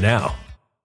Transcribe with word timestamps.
now. 0.00 0.34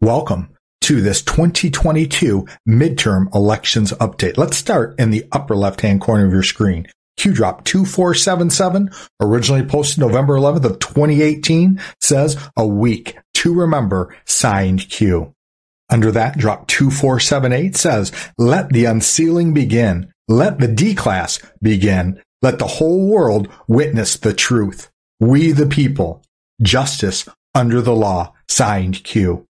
Welcome 0.00 0.50
to 0.82 1.00
this 1.00 1.22
2022 1.22 2.46
midterm 2.68 3.34
elections 3.34 3.92
update. 3.92 4.36
Let's 4.36 4.56
start 4.56 4.98
in 4.98 5.10
the 5.10 5.24
upper 5.32 5.54
left 5.54 5.80
hand 5.80 6.00
corner 6.00 6.26
of 6.26 6.32
your 6.32 6.42
screen. 6.42 6.88
Q 7.16 7.32
drop 7.32 7.64
2477, 7.64 8.90
originally 9.20 9.64
posted 9.64 10.00
November 10.00 10.34
11th 10.34 10.64
of 10.64 10.78
2018, 10.80 11.80
says 12.02 12.36
a 12.56 12.66
week 12.66 13.16
to 13.34 13.54
remember 13.54 14.14
signed 14.26 14.90
Q. 14.90 15.32
Under 15.88 16.10
that, 16.10 16.36
drop 16.36 16.66
2478 16.66 17.76
says, 17.76 18.12
let 18.36 18.70
the 18.70 18.84
unsealing 18.84 19.54
begin. 19.54 20.12
Let 20.28 20.58
the 20.58 20.68
D 20.68 20.94
class 20.94 21.38
begin. 21.62 22.20
Let 22.42 22.58
the 22.58 22.66
whole 22.66 23.08
world 23.08 23.48
witness 23.68 24.16
the 24.16 24.34
truth. 24.34 24.90
We 25.20 25.52
the 25.52 25.66
people. 25.66 26.22
Justice 26.60 27.28
under 27.54 27.80
the 27.80 27.94
law. 27.94 28.34
Signed 28.48 29.04
Q. 29.04 29.46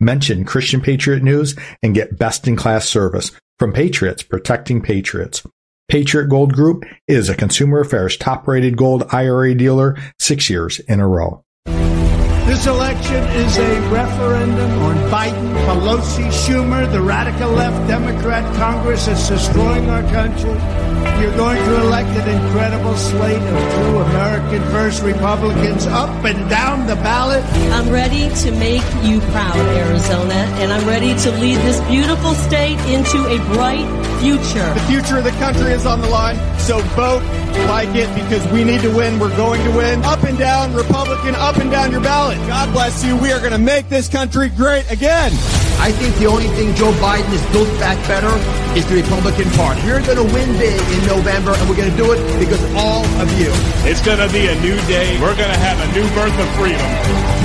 Mention 0.00 0.44
Christian 0.44 0.80
Patriot 0.80 1.22
News 1.22 1.54
and 1.82 1.94
get 1.94 2.18
best 2.18 2.48
in 2.48 2.56
class 2.56 2.88
service 2.88 3.32
from 3.58 3.72
Patriots 3.72 4.22
protecting 4.22 4.80
Patriots. 4.80 5.42
Patriot 5.88 6.28
Gold 6.28 6.54
Group 6.54 6.84
is 7.08 7.28
a 7.28 7.34
Consumer 7.34 7.80
Affairs 7.80 8.16
top 8.16 8.46
rated 8.46 8.76
gold 8.76 9.04
IRA 9.10 9.54
dealer 9.54 9.98
six 10.18 10.48
years 10.48 10.78
in 10.78 11.00
a 11.00 11.06
row. 11.06 11.44
This 11.66 12.66
election 12.66 13.22
is 13.24 13.58
a 13.58 13.80
referendum 13.90 14.70
on 14.82 14.96
Biden, 15.10 15.54
Pelosi, 15.66 16.26
Schumer, 16.30 16.90
the 16.90 17.00
radical 17.00 17.50
left 17.50 17.86
Democrat 17.86 18.44
Congress 18.56 19.06
that's 19.06 19.28
destroying 19.28 19.88
our 19.90 20.02
country. 20.04 20.79
You're 21.20 21.36
going 21.36 21.56
to 21.56 21.80
elect 21.82 22.08
an 22.10 22.28
incredible 22.28 22.96
slate 22.96 23.42
of 23.42 23.72
true 23.74 23.98
American 23.98 24.62
first 24.70 25.02
Republicans 25.02 25.86
up 25.86 26.24
and 26.24 26.48
down 26.48 26.86
the 26.86 26.96
ballot. 26.96 27.44
I'm 27.72 27.90
ready 27.90 28.28
to 28.42 28.50
make 28.52 28.84
you 29.02 29.20
proud, 29.32 29.56
Arizona, 29.56 30.34
and 30.60 30.72
I'm 30.72 30.86
ready 30.86 31.14
to 31.14 31.30
lead 31.32 31.56
this 31.58 31.80
beautiful 31.88 32.34
state 32.34 32.78
into 32.88 33.18
a 33.26 33.38
bright 33.54 33.86
future. 34.20 34.72
The 34.74 34.86
future 34.88 35.18
of 35.18 35.24
the 35.24 35.36
country 35.38 35.72
is 35.72 35.86
on 35.86 36.00
the 36.00 36.08
line, 36.08 36.36
so 36.58 36.78
vote 36.96 37.22
like 37.66 37.94
it 37.94 38.12
because 38.14 38.46
we 38.52 38.64
need 38.64 38.80
to 38.82 38.94
win. 38.94 39.18
We're 39.18 39.36
going 39.36 39.62
to 39.64 39.70
win. 39.76 40.02
Up 40.04 40.22
and 40.24 40.38
down, 40.38 40.74
Republican, 40.74 41.34
up 41.34 41.56
and 41.56 41.70
down 41.70 41.90
your 41.90 42.00
ballot. 42.00 42.38
God 42.46 42.72
bless 42.72 43.04
you. 43.04 43.16
We 43.16 43.32
are 43.32 43.38
going 43.38 43.52
to 43.52 43.58
make 43.58 43.88
this 43.88 44.08
country 44.08 44.48
great 44.50 44.90
again. 44.90 45.32
I 45.80 45.92
think 45.92 46.14
the 46.16 46.26
only 46.26 46.48
thing 46.48 46.74
Joe 46.74 46.92
Biden 47.00 47.24
has 47.32 47.52
built 47.52 47.68
back 47.80 47.96
better 48.06 48.30
is 48.76 48.86
the 48.86 48.96
Republican 49.00 49.48
Party. 49.56 49.80
We're 49.82 50.04
going 50.04 50.20
to 50.20 50.34
win 50.34 50.52
big 50.58 50.78
in 50.90 51.06
November, 51.06 51.54
and 51.54 51.68
we're 51.68 51.76
going 51.76 51.90
to 51.90 51.96
do 51.96 52.12
it 52.12 52.20
because 52.38 52.62
all 52.74 53.04
of 53.22 53.28
you. 53.38 53.50
It's 53.86 54.02
going 54.02 54.18
to 54.18 54.30
be 54.32 54.46
a 54.46 54.56
new 54.60 54.76
day. 54.90 55.18
We're 55.22 55.36
going 55.36 55.52
to 55.52 55.62
have 55.62 55.78
a 55.78 55.88
new 55.94 56.06
birth 56.14 56.34
of 56.34 56.48
freedom. 56.58 56.86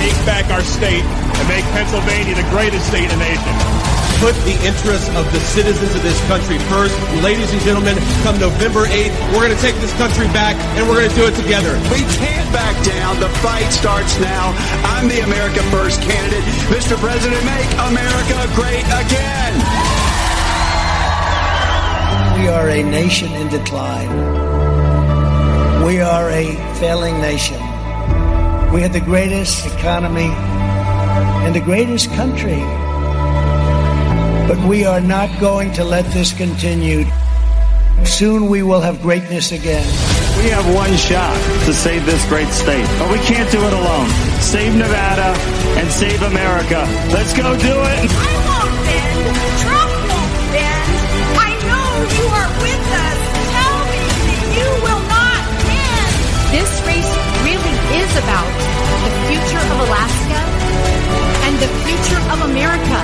Take 0.02 0.18
back 0.26 0.50
our 0.50 0.62
state 0.62 1.04
and 1.04 1.46
make 1.48 1.64
Pennsylvania 1.72 2.34
the 2.34 2.48
greatest 2.50 2.86
state 2.88 3.06
in 3.06 3.18
the 3.18 3.22
nation 3.22 3.96
put 4.20 4.34
the 4.48 4.56
interests 4.64 5.08
of 5.12 5.28
the 5.32 5.40
citizens 5.40 5.94
of 5.94 6.02
this 6.02 6.16
country 6.26 6.58
first. 6.72 6.96
Ladies 7.20 7.52
and 7.52 7.60
gentlemen, 7.62 7.96
come 8.22 8.38
November 8.38 8.88
8th, 8.88 9.12
we're 9.32 9.44
going 9.44 9.56
to 9.56 9.60
take 9.62 9.76
this 9.76 9.92
country 10.00 10.26
back 10.32 10.56
and 10.76 10.88
we're 10.88 10.96
going 10.96 11.10
to 11.10 11.16
do 11.16 11.26
it 11.26 11.36
together. 11.36 11.76
We 11.92 12.00
can't 12.16 12.48
back 12.52 12.76
down. 12.84 13.20
The 13.20 13.28
fight 13.44 13.68
starts 13.72 14.18
now. 14.20 14.56
I'm 14.96 15.08
the 15.08 15.20
America 15.20 15.60
First 15.68 16.00
candidate. 16.02 16.44
Mr. 16.72 16.96
President, 16.96 17.42
make 17.44 17.68
America 17.92 18.36
great 18.56 18.84
again. 18.88 19.95
We 22.46 22.52
are 22.52 22.68
a 22.68 22.82
nation 22.84 23.32
in 23.32 23.48
decline. 23.48 24.08
We 25.84 26.00
are 26.00 26.30
a 26.30 26.54
failing 26.78 27.20
nation. 27.20 27.58
We 28.72 28.82
have 28.82 28.92
the 28.92 29.02
greatest 29.04 29.66
economy 29.66 30.30
and 31.44 31.56
the 31.56 31.60
greatest 31.60 32.08
country 32.12 32.62
but 34.46 34.58
we 34.68 34.84
are 34.84 35.00
not 35.00 35.28
going 35.40 35.72
to 35.72 35.82
let 35.82 36.04
this 36.12 36.32
continue. 36.32 37.04
Soon 38.04 38.46
we 38.48 38.62
will 38.62 38.80
have 38.80 39.02
greatness 39.02 39.50
again. 39.50 39.84
We 40.38 40.48
have 40.50 40.72
one 40.72 40.96
shot 40.96 41.34
to 41.64 41.74
save 41.74 42.06
this 42.06 42.24
great 42.28 42.48
state, 42.50 42.86
but 43.00 43.10
we 43.10 43.18
can't 43.26 43.50
do 43.50 43.58
it 43.58 43.72
alone. 43.72 44.08
Save 44.40 44.76
Nevada 44.76 45.34
and 45.80 45.90
save 45.90 46.22
America. 46.22 46.86
Let's 47.12 47.36
go 47.36 47.58
do 47.58 47.74
it. 47.74 48.45
About 58.16 58.48
the 59.04 59.12
future 59.28 59.60
of 59.60 59.78
Alaska 59.84 60.40
and 61.44 61.54
the 61.60 61.68
future 61.84 62.22
of 62.32 62.48
America. 62.48 62.98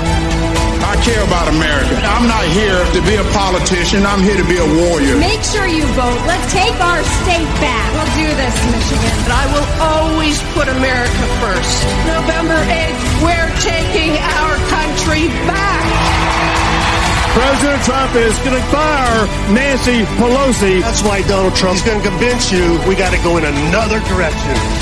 I 0.88 0.96
care 1.04 1.20
about 1.24 1.52
America. 1.52 2.00
I'm 2.00 2.24
not 2.24 2.44
here 2.56 2.80
to 2.96 3.00
be 3.04 3.20
a 3.20 3.26
politician. 3.36 4.08
I'm 4.08 4.24
here 4.24 4.40
to 4.40 4.48
be 4.48 4.56
a 4.56 4.68
warrior. 4.82 5.20
Make 5.20 5.44
sure 5.44 5.68
you 5.68 5.84
vote. 5.92 6.20
Let's 6.24 6.48
take 6.48 6.72
our 6.80 7.00
state 7.22 7.50
back. 7.60 7.86
We'll 7.92 8.12
do 8.24 8.28
this, 8.40 8.56
Michigan. 8.72 9.14
But 9.28 9.32
I 9.36 9.44
will 9.52 9.68
always 9.84 10.40
put 10.56 10.72
America 10.72 11.24
first. 11.44 11.76
November 12.08 12.56
8th, 12.72 13.02
we're 13.20 13.52
taking 13.60 14.16
our 14.16 14.54
country 14.72 15.28
back. 15.44 15.84
President 17.36 17.80
Trump 17.84 18.12
is 18.16 18.36
going 18.44 18.56
to 18.56 18.66
fire 18.72 19.28
Nancy 19.52 20.04
Pelosi. 20.16 20.80
That's 20.80 21.02
why 21.04 21.20
Donald 21.28 21.54
Trump's 21.54 21.80
going 21.80 22.00
to 22.00 22.08
convince 22.08 22.52
you 22.52 22.80
we 22.88 22.96
got 22.96 23.12
to 23.12 23.20
go 23.20 23.36
in 23.36 23.44
another 23.44 24.00
direction. 24.08 24.81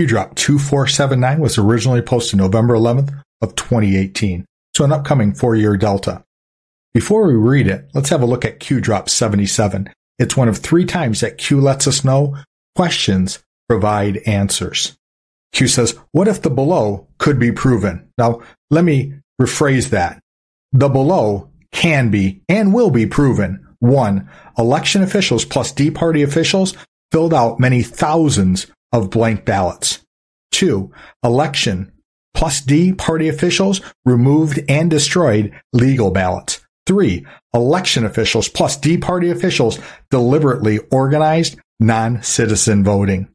Q 0.00 0.06
drop 0.06 0.34
2479 0.34 1.40
was 1.40 1.58
originally 1.58 2.00
posted 2.00 2.38
November 2.38 2.72
11th 2.72 3.22
of 3.42 3.54
2018. 3.54 4.46
So 4.74 4.84
an 4.84 4.92
upcoming 4.92 5.34
four 5.34 5.54
year 5.54 5.76
delta. 5.76 6.24
Before 6.94 7.26
we 7.26 7.34
read 7.34 7.66
it, 7.66 7.90
let's 7.92 8.08
have 8.08 8.22
a 8.22 8.26
look 8.26 8.46
at 8.46 8.60
Q 8.60 8.80
drop 8.80 9.10
77. 9.10 9.92
It's 10.18 10.38
one 10.38 10.48
of 10.48 10.56
three 10.56 10.86
times 10.86 11.20
that 11.20 11.36
Q 11.36 11.60
lets 11.60 11.86
us 11.86 12.02
know 12.02 12.34
questions 12.74 13.40
provide 13.68 14.22
answers. 14.24 14.96
Q 15.52 15.68
says, 15.68 15.98
what 16.12 16.28
if 16.28 16.40
the 16.40 16.48
below 16.48 17.06
could 17.18 17.38
be 17.38 17.52
proven? 17.52 18.08
Now, 18.16 18.40
let 18.70 18.86
me 18.86 19.16
rephrase 19.38 19.90
that. 19.90 20.18
The 20.72 20.88
below 20.88 21.50
can 21.72 22.10
be 22.10 22.40
and 22.48 22.72
will 22.72 22.90
be 22.90 23.04
proven. 23.04 23.66
One, 23.80 24.30
election 24.56 25.02
officials 25.02 25.44
plus 25.44 25.72
D 25.72 25.90
party 25.90 26.22
officials 26.22 26.74
filled 27.12 27.34
out 27.34 27.60
many 27.60 27.82
thousands 27.82 28.66
of 28.92 29.10
blank 29.10 29.44
ballots. 29.44 30.00
Two, 30.52 30.92
election 31.24 31.92
plus 32.34 32.60
D 32.60 32.92
party 32.92 33.28
officials 33.28 33.80
removed 34.04 34.60
and 34.68 34.90
destroyed 34.90 35.52
legal 35.72 36.10
ballots. 36.10 36.60
Three, 36.86 37.26
election 37.54 38.04
officials 38.04 38.48
plus 38.48 38.76
D 38.76 38.96
party 38.96 39.30
officials 39.30 39.78
deliberately 40.10 40.78
organized 40.90 41.58
non-citizen 41.78 42.84
voting. 42.84 43.28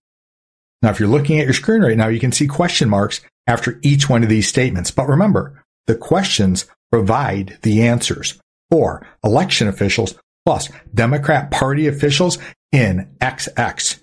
Now, 0.81 0.89
if 0.91 1.00
you're 1.00 1.09
looking 1.09 1.39
at 1.39 1.45
your 1.45 1.53
screen 1.53 1.81
right 1.81 1.97
now, 1.97 2.07
you 2.07 2.19
can 2.19 2.31
see 2.31 2.47
question 2.47 2.89
marks 2.89 3.21
after 3.47 3.79
each 3.81 4.09
one 4.09 4.24
of 4.24 4.29
these 4.29 4.47
statements. 4.47 4.91
But 4.91 5.07
remember, 5.07 5.63
the 5.88 5.95
questions 5.95 6.65
provide 6.91 7.57
the 7.62 7.83
answers 7.83 8.39
Four, 8.71 9.05
election 9.24 9.67
officials 9.67 10.15
plus 10.45 10.69
Democrat 10.93 11.51
Party 11.51 11.88
officials 11.88 12.38
in 12.71 13.09
XX. 13.21 14.00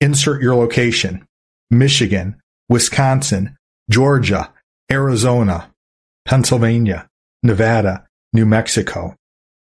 Insert 0.00 0.42
your 0.42 0.54
location. 0.54 1.26
Michigan, 1.70 2.40
Wisconsin, 2.68 3.56
Georgia, 3.90 4.52
Arizona, 4.90 5.70
Pennsylvania, 6.24 7.08
Nevada, 7.42 8.06
New 8.32 8.46
Mexico. 8.46 9.14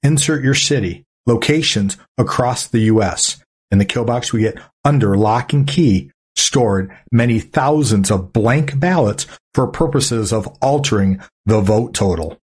Insert 0.04 0.44
your 0.44 0.54
city, 0.54 1.04
locations 1.26 1.98
across 2.18 2.68
the 2.68 2.80
U.S. 2.82 3.44
In 3.72 3.78
the 3.78 3.86
kill 3.86 4.06
box, 4.06 4.32
we 4.32 4.42
get 4.42 4.60
under 4.86 5.18
lock 5.18 5.54
and 5.54 5.68
key 5.68 6.12
stored 6.36 6.92
many 7.12 7.40
thousands 7.40 8.10
of 8.10 8.34
blank 8.34 8.80
ballots 8.80 9.28
for 9.54 9.68
purposes 9.68 10.32
of 10.32 10.48
altering 10.62 11.22
the 11.46 11.62
vote 11.62 11.94
total. 11.94 12.38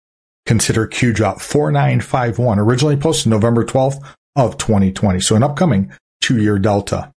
Consider 0.46 0.86
Q 0.86 1.12
drop 1.12 1.40
4951, 1.40 2.58
originally 2.58 2.96
posted 2.96 3.30
November 3.30 3.64
12th 3.64 4.02
of 4.34 4.58
2020. 4.58 5.20
So 5.20 5.36
an 5.36 5.42
upcoming 5.42 5.92
two 6.20 6.40
year 6.42 6.58
delta. 6.58 7.11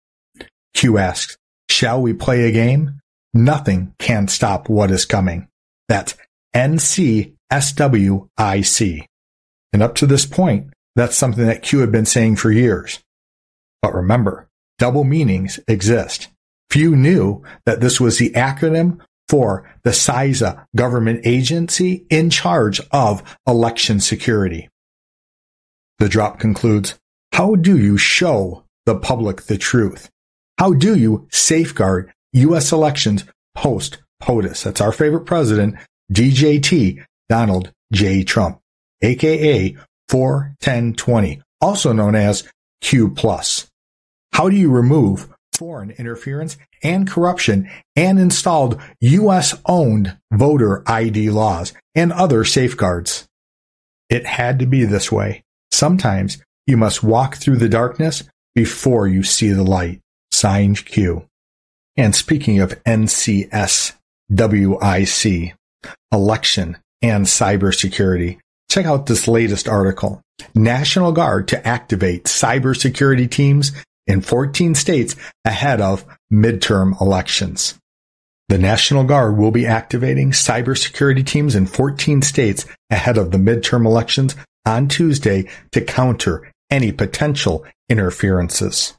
Q 0.75 0.97
asks, 0.99 1.37
shall 1.69 2.01
we 2.01 2.13
play 2.13 2.43
a 2.43 2.51
game? 2.51 2.99
Nothing 3.33 3.95
can 3.97 4.27
stop 4.27 4.69
what 4.69 4.91
is 4.91 5.05
coming. 5.05 5.47
That's 5.89 6.15
NCSWIC. 6.55 7.35
And 9.73 9.83
up 9.83 9.95
to 9.95 10.05
this 10.05 10.25
point, 10.25 10.69
that's 10.95 11.15
something 11.15 11.45
that 11.47 11.63
Q 11.63 11.79
had 11.79 11.91
been 11.91 12.05
saying 12.05 12.35
for 12.35 12.51
years. 12.51 12.99
But 13.81 13.93
remember, 13.93 14.47
double 14.77 15.03
meanings 15.03 15.59
exist. 15.67 16.27
Few 16.69 16.95
knew 16.95 17.43
that 17.65 17.81
this 17.81 17.99
was 17.99 18.17
the 18.17 18.29
acronym 18.31 18.99
for 19.27 19.69
the 19.83 19.89
CISA 19.91 20.65
government 20.75 21.21
agency 21.25 22.05
in 22.09 22.29
charge 22.29 22.79
of 22.91 23.23
election 23.47 23.99
security. 23.99 24.69
The 25.99 26.09
drop 26.09 26.39
concludes, 26.39 26.99
how 27.31 27.55
do 27.55 27.77
you 27.77 27.97
show 27.97 28.65
the 28.85 28.95
public 28.95 29.43
the 29.43 29.57
truth? 29.57 30.09
How 30.57 30.73
do 30.73 30.95
you 30.95 31.27
safeguard 31.31 32.13
U.S. 32.33 32.71
elections 32.71 33.25
post 33.53 33.99
POTUS? 34.21 34.63
That's 34.63 34.81
our 34.81 34.91
favorite 34.91 35.25
president, 35.25 35.75
DJT, 36.11 37.03
Donald 37.29 37.71
J. 37.91 38.23
Trump, 38.23 38.59
aka 39.01 39.75
41020, 40.09 41.41
also 41.61 41.91
known 41.93 42.15
as 42.15 42.47
Q 42.81 43.09
plus. 43.09 43.67
How 44.33 44.49
do 44.49 44.55
you 44.55 44.69
remove 44.69 45.29
foreign 45.55 45.91
interference 45.91 46.57
and 46.83 47.09
corruption 47.09 47.69
and 47.95 48.19
installed 48.19 48.79
U.S. 49.01 49.55
owned 49.65 50.17
voter 50.31 50.83
ID 50.85 51.29
laws 51.29 51.73
and 51.95 52.11
other 52.11 52.43
safeguards. 52.43 53.27
It 54.09 54.25
had 54.25 54.59
to 54.59 54.65
be 54.65 54.85
this 54.85 55.11
way. 55.11 55.43
Sometimes 55.71 56.37
you 56.67 56.77
must 56.77 57.03
walk 57.03 57.35
through 57.35 57.57
the 57.57 57.69
darkness 57.69 58.23
before 58.53 59.07
you 59.07 59.23
see 59.23 59.49
the 59.49 59.63
light. 59.63 60.01
Signed 60.35 60.85
Q. 60.85 61.25
And 61.95 62.13
speaking 62.13 62.59
of 62.59 62.83
NCSWIC, 62.83 63.93
election 66.11 66.77
and 67.01 67.25
cybersecurity, 67.25 68.39
check 68.69 68.85
out 68.85 69.05
this 69.05 69.29
latest 69.29 69.69
article. 69.69 70.21
National 70.53 71.13
Guard 71.13 71.47
to 71.47 71.65
activate 71.65 72.25
cybersecurity 72.25 73.31
teams 73.31 73.71
in 74.07 74.19
14 74.19 74.75
states 74.75 75.15
ahead 75.45 75.79
of 75.79 76.05
midterm 76.31 76.99
elections. 76.99 77.79
The 78.49 78.57
National 78.57 79.05
Guard 79.05 79.37
will 79.37 79.51
be 79.51 79.65
activating 79.65 80.31
cybersecurity 80.31 81.25
teams 81.25 81.55
in 81.55 81.65
14 81.65 82.21
states 82.21 82.65
ahead 82.89 83.17
of 83.17 83.31
the 83.31 83.37
midterm 83.37 83.85
elections 83.85 84.35
on 84.65 84.89
Tuesday 84.89 85.47
to 85.71 85.79
counter 85.79 86.51
any 86.69 86.91
potential 86.91 87.65
interferences. 87.87 88.95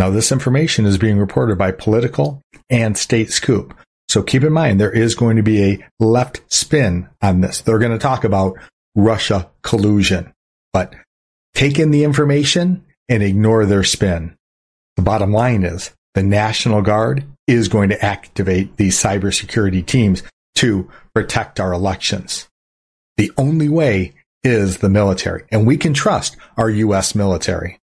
Now, 0.00 0.08
this 0.08 0.32
information 0.32 0.86
is 0.86 0.96
being 0.96 1.18
reported 1.18 1.58
by 1.58 1.72
Politico 1.72 2.40
and 2.70 2.96
State 2.96 3.30
Scoop. 3.32 3.74
So 4.08 4.22
keep 4.22 4.42
in 4.42 4.50
mind, 4.54 4.80
there 4.80 4.90
is 4.90 5.14
going 5.14 5.36
to 5.36 5.42
be 5.42 5.62
a 5.62 5.88
left 5.98 6.40
spin 6.50 7.10
on 7.20 7.42
this. 7.42 7.60
They're 7.60 7.78
going 7.78 7.92
to 7.92 7.98
talk 7.98 8.24
about 8.24 8.56
Russia 8.94 9.50
collusion, 9.60 10.32
but 10.72 10.94
take 11.52 11.78
in 11.78 11.90
the 11.90 12.04
information 12.04 12.86
and 13.10 13.22
ignore 13.22 13.66
their 13.66 13.84
spin. 13.84 14.38
The 14.96 15.02
bottom 15.02 15.34
line 15.34 15.64
is 15.64 15.90
the 16.14 16.22
National 16.22 16.80
Guard 16.80 17.26
is 17.46 17.68
going 17.68 17.90
to 17.90 18.02
activate 18.02 18.78
these 18.78 18.98
cybersecurity 18.98 19.84
teams 19.84 20.22
to 20.54 20.88
protect 21.14 21.60
our 21.60 21.74
elections. 21.74 22.48
The 23.18 23.32
only 23.36 23.68
way 23.68 24.14
is 24.42 24.78
the 24.78 24.88
military, 24.88 25.44
and 25.52 25.66
we 25.66 25.76
can 25.76 25.92
trust 25.92 26.38
our 26.56 26.70
U.S. 26.70 27.14
military, 27.14 27.79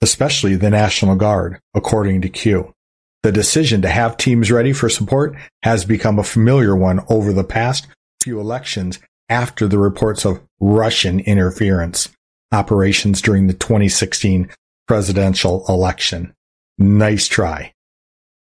especially 0.00 0.56
the 0.56 0.70
National 0.70 1.16
Guard, 1.16 1.58
according 1.74 2.20
to 2.22 2.28
Q. 2.28 2.74
The 3.22 3.32
decision 3.32 3.82
to 3.82 3.88
have 3.88 4.16
teams 4.16 4.50
ready 4.50 4.72
for 4.72 4.88
support 4.88 5.34
has 5.62 5.84
become 5.84 6.18
a 6.18 6.24
familiar 6.24 6.76
one 6.76 7.00
over 7.08 7.32
the 7.32 7.44
past 7.44 7.86
few 8.22 8.40
elections 8.40 9.00
after 9.28 9.66
the 9.66 9.78
reports 9.78 10.24
of 10.24 10.40
Russian 10.60 11.20
interference 11.20 12.08
operations 12.52 13.20
during 13.20 13.46
the 13.46 13.54
2016 13.54 14.48
presidential 14.86 15.64
election. 15.68 16.32
Nice 16.78 17.26
try. 17.26 17.72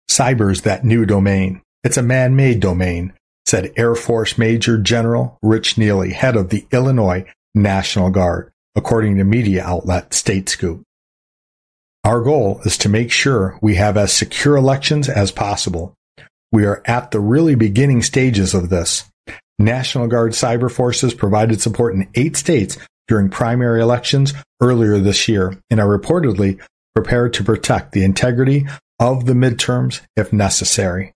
Cyber's 0.09 0.61
that 0.61 0.85
new 0.85 1.05
domain. 1.05 1.61
It's 1.83 1.97
a 1.97 2.03
man-made 2.03 2.59
domain, 2.59 3.13
said 3.45 3.73
Air 3.77 3.95
Force 3.95 4.37
Major 4.37 4.77
General 4.77 5.37
Rich 5.41 5.77
Neely, 5.77 6.13
head 6.13 6.35
of 6.35 6.49
the 6.49 6.67
Illinois 6.71 7.25
National 7.55 8.09
Guard, 8.09 8.51
according 8.75 9.17
to 9.17 9.23
media 9.23 9.63
outlet 9.63 10.13
State 10.13 10.49
Scoop. 10.49 10.83
Our 12.07 12.21
goal 12.21 12.61
is 12.63 12.77
to 12.77 12.89
make 12.89 13.11
sure 13.11 13.59
we 13.61 13.75
have 13.75 13.97
as 13.97 14.13
secure 14.13 14.55
elections 14.55 15.09
as 15.09 15.29
possible. 15.29 15.93
We 16.53 16.65
are 16.65 16.81
at 16.85 17.11
the 17.11 17.19
really 17.19 17.55
beginning 17.55 18.01
stages 18.01 18.53
of 18.53 18.69
this. 18.69 19.03
National 19.59 20.07
Guard 20.07 20.31
cyber 20.31 20.71
forces 20.71 21.13
provided 21.13 21.59
support 21.59 21.95
in 21.95 22.07
eight 22.15 22.37
states 22.37 22.77
during 23.09 23.29
primary 23.29 23.81
elections 23.81 24.33
earlier 24.61 24.99
this 24.99 25.27
year 25.27 25.61
and 25.69 25.81
are 25.81 25.99
reportedly 25.99 26.61
prepared 26.95 27.33
to 27.33 27.43
protect 27.43 27.91
the 27.91 28.05
integrity 28.05 28.65
of 29.01 29.25
the 29.25 29.33
midterms 29.33 29.99
if 30.15 30.31
necessary. 30.31 31.11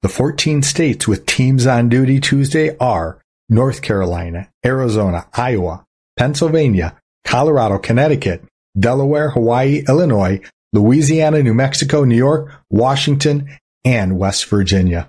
The 0.00 0.08
14 0.08 0.62
states 0.62 1.06
with 1.06 1.26
teams 1.26 1.66
on 1.66 1.90
duty 1.90 2.20
Tuesday 2.20 2.74
are 2.78 3.20
North 3.50 3.82
Carolina, 3.82 4.48
Arizona, 4.64 5.26
Iowa, 5.34 5.84
Pennsylvania, 6.16 6.96
Colorado, 7.26 7.76
Connecticut, 7.76 8.42
Delaware, 8.78 9.30
Hawaii, 9.30 9.82
Illinois, 9.88 10.40
Louisiana, 10.72 11.42
New 11.42 11.54
Mexico, 11.54 12.04
New 12.04 12.16
York, 12.16 12.52
Washington, 12.70 13.48
and 13.84 14.18
West 14.18 14.46
Virginia. 14.46 15.08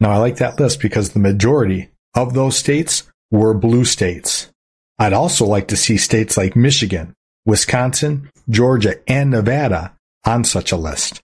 Now 0.00 0.10
I 0.10 0.16
like 0.18 0.36
that 0.36 0.58
list 0.58 0.80
because 0.80 1.10
the 1.10 1.18
majority 1.18 1.90
of 2.14 2.34
those 2.34 2.56
states 2.56 3.04
were 3.30 3.54
blue 3.54 3.84
states. 3.84 4.50
I'd 4.98 5.12
also 5.12 5.44
like 5.44 5.68
to 5.68 5.76
see 5.76 5.96
states 5.96 6.36
like 6.36 6.56
Michigan, 6.56 7.14
Wisconsin, 7.44 8.30
Georgia, 8.48 8.96
and 9.08 9.30
Nevada 9.30 9.94
on 10.24 10.44
such 10.44 10.72
a 10.72 10.76
list. 10.76 11.20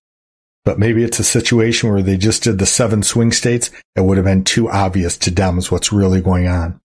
But 0.65 0.79
maybe 0.79 1.03
it's 1.03 1.19
a 1.19 1.25
situation 1.25 1.91
where 1.91 2.03
they 2.03 2.17
just 2.17 2.43
did 2.43 2.59
the 2.59 2.67
seven 2.67 3.03
swing 3.03 3.33
states. 3.33 3.71
It 3.97 4.03
would 4.03 4.19
have 4.19 4.27
been 4.27 4.45
too 4.45 4.69
obvious 4.69 5.17
to 5.19 5.31
Dems 5.31 5.71
what's 5.71 5.93
really 5.93 6.21
going 6.21 6.49
on. 6.49 6.81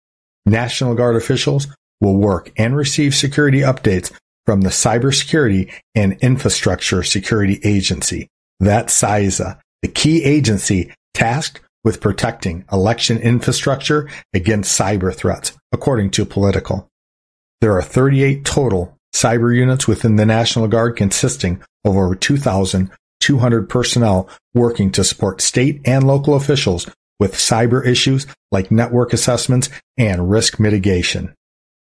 National 0.45 0.95
Guard 0.95 1.17
officials 1.17 1.69
will 2.01 2.17
work 2.17 2.51
and 2.57 2.75
receive 2.75 3.15
security 3.15 3.61
updates 3.61 4.11
from 4.51 4.63
the 4.63 4.71
Cybersecurity 4.71 5.73
and 5.95 6.15
Infrastructure 6.15 7.05
Security 7.05 7.61
Agency, 7.63 8.27
that's 8.59 9.01
CISA, 9.01 9.61
the 9.81 9.87
key 9.87 10.25
agency 10.25 10.93
tasked 11.15 11.61
with 11.85 12.01
protecting 12.01 12.65
election 12.73 13.19
infrastructure 13.19 14.11
against 14.35 14.77
cyber 14.77 15.15
threats, 15.15 15.53
according 15.71 16.11
to 16.11 16.25
Politico. 16.25 16.89
There 17.61 17.77
are 17.77 17.81
38 17.81 18.45
total 18.45 18.97
cyber 19.15 19.55
units 19.55 19.87
within 19.87 20.17
the 20.17 20.27
National 20.27 20.67
Guard 20.67 20.97
consisting 20.97 21.63
of 21.85 21.97
over 21.97 22.17
2,200 22.17 23.69
personnel 23.69 24.29
working 24.53 24.91
to 24.91 25.05
support 25.05 25.41
state 25.41 25.81
and 25.85 26.05
local 26.05 26.35
officials 26.35 26.91
with 27.21 27.35
cyber 27.35 27.87
issues 27.87 28.27
like 28.51 28.73
network 28.73 29.13
assessments 29.13 29.71
and 29.97 30.29
risk 30.29 30.59
mitigation. 30.59 31.37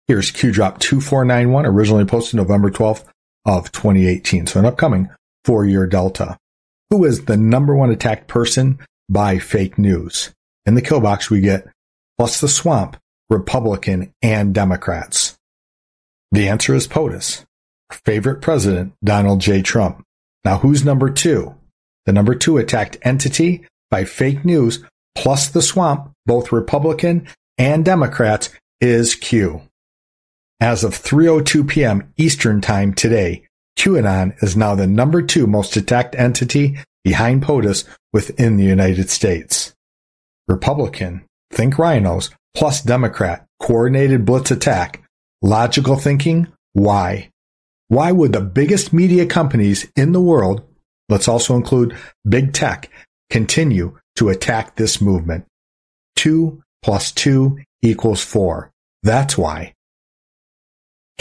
Here's 0.06 0.30
Q 0.30 0.52
Drop 0.52 0.80
2491, 0.80 1.64
originally 1.64 2.04
posted 2.04 2.37
November 2.37 2.70
12th 2.70 3.04
of 3.46 3.73
2018. 3.73 4.46
So 4.46 4.61
an 4.61 4.66
upcoming 4.66 5.08
four 5.46 5.64
year 5.64 5.87
delta. 5.87 6.37
Who 6.90 7.04
is 7.04 7.25
the 7.25 7.38
number 7.38 7.75
one 7.75 7.90
attacked 7.90 8.28
person 8.28 8.78
by 9.08 9.38
fake 9.38 9.78
news? 9.78 10.30
In 10.66 10.75
the 10.75 10.82
kill 10.82 11.00
box, 11.00 11.30
we 11.30 11.40
get 11.40 11.66
plus 12.18 12.40
the 12.40 12.49
swamp, 12.49 12.99
Republican 13.30 14.12
and 14.20 14.54
Democrats. 14.54 15.37
The 16.32 16.49
answer 16.49 16.75
is 16.75 16.87
POTUS. 16.87 17.44
Favorite 17.90 18.42
president, 18.42 18.92
Donald 19.02 19.40
J. 19.40 19.62
Trump. 19.62 20.04
Now 20.44 20.58
who's 20.58 20.84
number 20.84 21.08
two? 21.08 21.54
The 22.04 22.12
number 22.12 22.34
two 22.34 22.58
attacked 22.58 22.99
entity 23.02 23.66
by 23.90 24.04
fake 24.04 24.44
news 24.44 24.84
plus 25.14 25.49
the 25.49 25.62
swamp, 25.62 26.11
both 26.26 26.52
Republican 26.52 27.26
and 27.56 27.84
Democrats, 27.84 28.50
is 28.80 29.14
Q. 29.14 29.62
As 30.64 30.83
of 30.83 30.94
3.02 30.94 31.68
p.m. 31.68 32.11
Eastern 32.16 32.62
Time 32.62 32.94
today, 32.94 33.47
QAnon 33.78 34.42
is 34.42 34.56
now 34.56 34.75
the 34.75 34.87
number 34.87 35.21
two 35.21 35.47
most 35.47 35.76
attacked 35.76 36.14
entity 36.14 36.78
behind 37.04 37.42
POTUS 37.42 37.85
within 38.14 38.56
the 38.56 38.64
United 38.64 39.11
States. 39.11 39.75
Republican, 40.49 41.26
think 41.50 41.75
RINOs, 41.75 42.30
plus 42.54 42.80
Democrat, 42.80 43.44
coordinated 43.61 44.25
blitz 44.25 44.50
attack. 44.50 45.04
Logical 45.42 45.97
thinking, 45.97 46.47
why? 46.73 47.28
Why 47.88 48.11
would 48.11 48.33
the 48.33 48.40
biggest 48.40 48.90
media 48.90 49.26
companies 49.26 49.87
in 49.94 50.12
the 50.12 50.23
world, 50.23 50.66
let's 51.11 51.28
also 51.28 51.56
include 51.56 51.94
big 52.26 52.54
tech, 52.54 52.90
continue 53.28 53.99
to 54.16 54.30
attack 54.30 54.76
this 54.76 54.99
movement? 54.99 55.44
Two 56.16 56.62
plus 56.83 57.12
two 57.12 57.59
equals 57.83 58.25
four. 58.25 58.73
That's 59.02 59.37
why. 59.37 59.74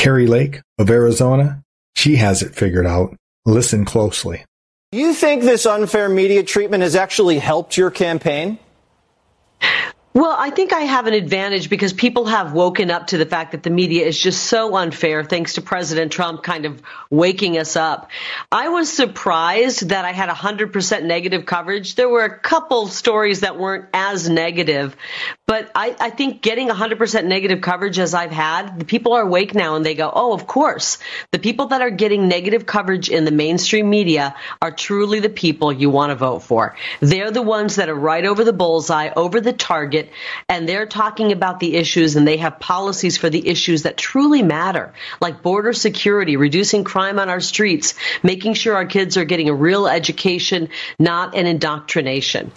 Kari 0.04 0.28
Lake 0.28 0.60
of 0.80 0.90
Arizona, 0.90 1.64
she 1.96 2.18
has 2.18 2.42
it 2.42 2.54
figured 2.54 2.86
out. 2.86 3.16
Listen 3.46 3.86
closely. 3.86 4.44
You 4.92 5.14
think 5.14 5.44
this 5.44 5.66
unfair 5.66 6.10
media 6.10 6.44
treatment 6.44 6.84
has 6.84 6.94
actually 6.94 7.40
helped 7.40 7.78
your 7.78 7.90
campaign? 7.90 8.60
Well, 10.16 10.36
I 10.38 10.52
think 10.52 10.74
I 10.74 10.82
have 10.82 11.08
an 11.08 11.16
advantage 11.16 11.72
because 11.72 11.92
people 11.92 12.28
have 12.28 12.54
woken 12.54 12.92
up 12.92 13.08
to 13.08 13.18
the 13.18 13.26
fact 13.26 13.54
that 13.54 13.64
the 13.64 13.72
media 13.72 14.06
is 14.06 14.20
just 14.20 14.44
so 14.44 14.76
unfair, 14.76 15.24
thanks 15.24 15.56
to 15.56 15.64
President 15.64 16.12
Trump 16.12 16.44
kind 16.44 16.66
of 16.68 16.84
waking 17.10 17.58
us 17.58 17.76
up. 17.76 18.12
I 18.52 18.70
was 18.70 18.94
surprised 18.94 19.90
that 19.90 20.06
I 20.06 20.12
had 20.12 20.30
100% 20.30 21.04
negative 21.06 21.48
coverage. 21.48 21.96
There 21.96 22.10
were 22.10 22.26
a 22.26 22.38
couple 22.38 22.86
stories 22.90 23.40
that 23.40 23.58
weren't 23.58 23.86
as 23.92 24.30
negative, 24.30 24.96
but 25.48 25.72
I, 25.74 25.96
I 26.00 26.12
think 26.12 26.44
getting 26.44 26.70
100% 26.70 27.26
negative 27.26 27.62
coverage 27.62 27.98
as 27.98 28.14
I've 28.14 28.32
had, 28.32 28.78
the 28.78 28.86
people 28.86 29.14
are 29.14 29.24
awake 29.24 29.56
now 29.56 29.78
and 29.78 29.84
they 29.84 29.96
go, 29.96 30.12
oh, 30.14 30.34
of 30.34 30.46
course. 30.46 31.00
The 31.32 31.40
people 31.40 31.68
that 31.68 31.82
are 31.82 31.90
getting 31.90 32.28
negative 32.28 32.68
coverage 32.68 33.10
in 33.10 33.26
the 33.26 33.32
mainstream 33.32 33.90
media 33.90 34.36
are 34.62 34.72
truly 34.72 35.22
the 35.22 35.30
people 35.30 35.74
you 35.74 35.90
want 35.90 36.12
to 36.12 36.16
vote 36.16 36.44
for. 36.44 36.76
They're 37.00 37.32
the 37.32 37.42
ones 37.42 37.78
that 37.78 37.90
are 37.90 37.96
right 37.96 38.26
over 38.26 38.44
the 38.44 38.54
bullseye, 38.54 39.10
over 39.16 39.42
the 39.42 39.54
target 39.54 40.03
and 40.50 40.68
they're 40.68 40.86
talking 40.86 41.32
about 41.32 41.60
the 41.60 41.76
issues 41.76 42.16
and 42.16 42.28
they 42.28 42.38
have 42.38 42.60
policies 42.60 43.18
for 43.18 43.30
the 43.30 43.48
issues 43.48 43.84
that 43.84 43.98
truly 43.98 44.42
matter, 44.42 44.94
like 45.22 45.42
border 45.42 45.74
security, 45.74 46.38
reducing 46.38 46.84
crime 46.84 47.20
on 47.20 47.30
our 47.30 47.40
streets, 47.40 47.96
making 48.24 48.54
sure 48.54 48.76
our 48.76 48.86
kids 48.86 49.18
are 49.18 49.26
getting 49.26 49.50
a 49.50 49.54
real 49.54 49.88
education, 49.88 50.70
not 51.00 51.36
an 51.36 51.46
indoctrination. 51.46 52.52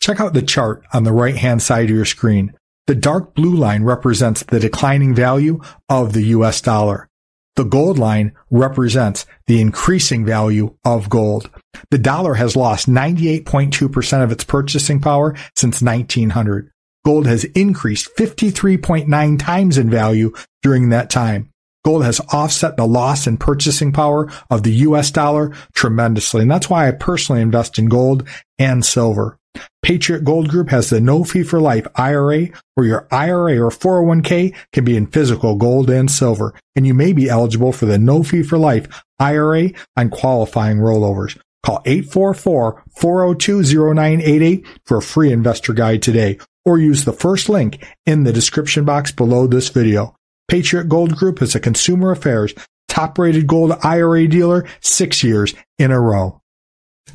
Check 0.00 0.20
out 0.20 0.34
the 0.34 0.42
chart 0.42 0.84
on 0.92 1.04
the 1.04 1.12
right 1.12 1.36
hand 1.36 1.62
side 1.62 1.84
of 1.84 1.96
your 1.96 2.04
screen. 2.04 2.54
The 2.88 2.96
dark 2.96 3.34
blue 3.34 3.54
line 3.54 3.84
represents 3.84 4.42
the 4.42 4.58
declining 4.58 5.14
value 5.14 5.60
of 5.88 6.12
the 6.12 6.24
US 6.24 6.60
dollar. 6.60 7.08
The 7.56 7.64
gold 7.64 7.98
line 7.98 8.32
represents 8.50 9.26
the 9.46 9.60
increasing 9.60 10.24
value 10.24 10.74
of 10.84 11.10
gold. 11.10 11.50
The 11.90 11.98
dollar 11.98 12.34
has 12.34 12.56
lost 12.56 12.88
98.2% 12.88 14.24
of 14.24 14.32
its 14.32 14.44
purchasing 14.44 15.00
power 15.00 15.34
since 15.54 15.82
1900. 15.82 16.70
Gold 17.04 17.26
has 17.26 17.44
increased 17.44 18.08
53.9 18.16 19.38
times 19.38 19.76
in 19.76 19.90
value 19.90 20.32
during 20.62 20.88
that 20.90 21.10
time. 21.10 21.50
Gold 21.84 22.04
has 22.04 22.20
offset 22.32 22.76
the 22.76 22.86
loss 22.86 23.26
in 23.26 23.36
purchasing 23.36 23.92
power 23.92 24.30
of 24.50 24.62
the 24.62 24.72
US 24.86 25.10
dollar 25.10 25.52
tremendously. 25.74 26.42
And 26.42 26.50
that's 26.50 26.70
why 26.70 26.88
I 26.88 26.92
personally 26.92 27.42
invest 27.42 27.78
in 27.78 27.86
gold 27.86 28.26
and 28.58 28.84
silver. 28.84 29.36
Patriot 29.82 30.24
Gold 30.24 30.48
Group 30.48 30.70
has 30.70 30.88
the 30.90 31.00
no 31.00 31.24
fee 31.24 31.42
for 31.42 31.60
life 31.60 31.88
IRA 31.96 32.46
where 32.74 32.86
your 32.86 33.08
IRA 33.10 33.58
or 33.58 33.70
401k 33.70 34.54
can 34.72 34.84
be 34.84 34.96
in 34.96 35.08
physical 35.08 35.56
gold 35.56 35.90
and 35.90 36.08
silver. 36.10 36.54
And 36.76 36.86
you 36.86 36.94
may 36.94 37.12
be 37.12 37.28
eligible 37.28 37.72
for 37.72 37.86
the 37.86 37.98
no 37.98 38.22
fee 38.22 38.44
for 38.44 38.58
life 38.58 38.86
IRA 39.18 39.70
on 39.96 40.10
qualifying 40.10 40.78
rollovers. 40.78 41.36
Call 41.64 41.82
844-402-0988 41.82 44.64
for 44.84 44.98
a 44.98 45.02
free 45.02 45.32
investor 45.32 45.72
guide 45.72 46.02
today 46.02 46.38
or 46.64 46.78
use 46.78 47.04
the 47.04 47.12
first 47.12 47.48
link 47.48 47.84
in 48.06 48.22
the 48.24 48.32
description 48.32 48.84
box 48.84 49.10
below 49.10 49.48
this 49.48 49.68
video. 49.68 50.14
Patriot 50.48 50.88
Gold 50.88 51.14
Group 51.16 51.42
is 51.42 51.54
a 51.54 51.60
consumer 51.60 52.10
affairs 52.12 52.54
top 52.88 53.18
rated 53.18 53.46
gold 53.46 53.72
IRA 53.82 54.26
dealer 54.28 54.66
six 54.80 55.24
years 55.24 55.54
in 55.78 55.90
a 55.90 55.98
row. 55.98 56.40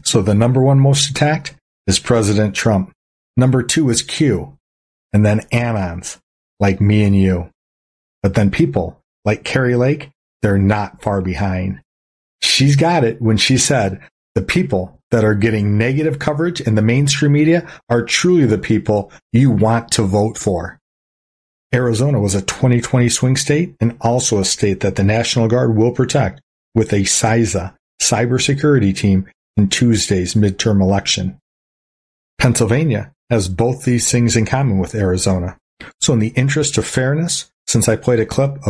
So 0.04 0.22
the 0.22 0.34
number 0.34 0.62
one 0.62 0.80
most 0.80 1.12
attacked 1.12 1.56
is 1.88 2.00
President 2.00 2.54
Trump. 2.54 2.92
Number 3.36 3.64
two 3.64 3.90
is 3.90 4.02
Q 4.02 4.58
and 5.14 5.26
then 5.26 5.42
Anons 5.52 6.20
like 6.60 6.82
me 6.82 7.04
and 7.04 7.16
you. 7.16 7.50
But 8.22 8.36
then 8.36 8.52
people 8.52 9.02
like 9.26 9.44
Kari 9.44 9.76
Lake, 9.76 10.10
they're 10.42 10.58
not 10.58 11.02
far 11.02 11.22
behind. 11.22 11.80
She's 12.42 12.76
got 12.76 13.04
it 13.04 13.22
when 13.22 13.38
she 13.38 13.58
said 13.58 14.02
the 14.36 14.42
people 14.42 15.00
that 15.12 15.24
are 15.24 15.36
getting 15.36 15.78
negative 15.78 16.20
coverage 16.20 16.62
in 16.62 16.76
the 16.76 16.82
mainstream 16.82 17.32
media 17.32 17.68
are 17.90 18.04
truly 18.04 18.46
the 18.46 18.58
people 18.58 19.12
you 19.32 19.50
want 19.50 19.92
to 19.92 20.04
vote 20.04 20.38
for. 20.38 20.78
Arizona 21.74 22.20
was 22.20 22.36
a 22.36 22.42
2020 22.42 23.10
swing 23.10 23.36
state 23.36 23.76
and 23.80 23.98
also 24.02 24.40
a 24.40 24.46
state 24.46 24.82
that 24.82 24.96
the 24.96 25.04
National 25.04 25.48
Guard 25.48 25.76
will 25.76 25.92
protect 25.92 26.42
with 26.76 26.94
a 26.94 27.02
CISA 27.02 27.74
cybersecurity 28.02 28.96
team 28.96 29.28
in 29.58 29.70
Tuesday's 29.70 30.34
midterm 30.34 30.82
election. 30.82 31.40
Pennsylvania 32.38 33.12
has 33.30 33.50
both 33.50 33.84
these 33.84 34.12
things 34.12 34.36
in 34.36 34.46
common 34.46 34.78
with 34.78 34.96
Arizona. 34.96 35.58
So 36.00 36.14
in 36.14 36.20
the 36.20 36.30
interest 36.30 36.78
of 36.78 36.86
fairness, 36.86 37.52
since 37.66 37.90
I 37.90 37.96
played 37.96 38.20
a 38.20 38.26
clip 38.26 38.52
of 38.52 38.70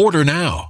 Order 0.00 0.24
now. 0.24 0.69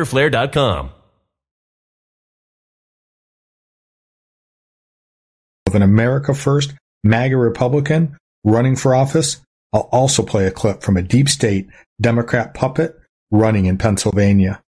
Of 5.65 5.75
an 5.75 5.81
America 5.81 6.33
First 6.33 6.73
MAGA 7.03 7.37
Republican 7.37 8.17
running 8.43 8.75
for 8.75 8.93
office, 8.93 9.41
I'll 9.73 9.89
also 9.91 10.23
play 10.23 10.45
a 10.45 10.51
clip 10.51 10.81
from 10.81 10.97
a 10.97 11.01
deep 11.01 11.29
state 11.29 11.67
Democrat 11.99 12.53
puppet 12.53 12.99
running 13.31 13.65
in 13.65 13.77
Pennsylvania. 13.77 14.61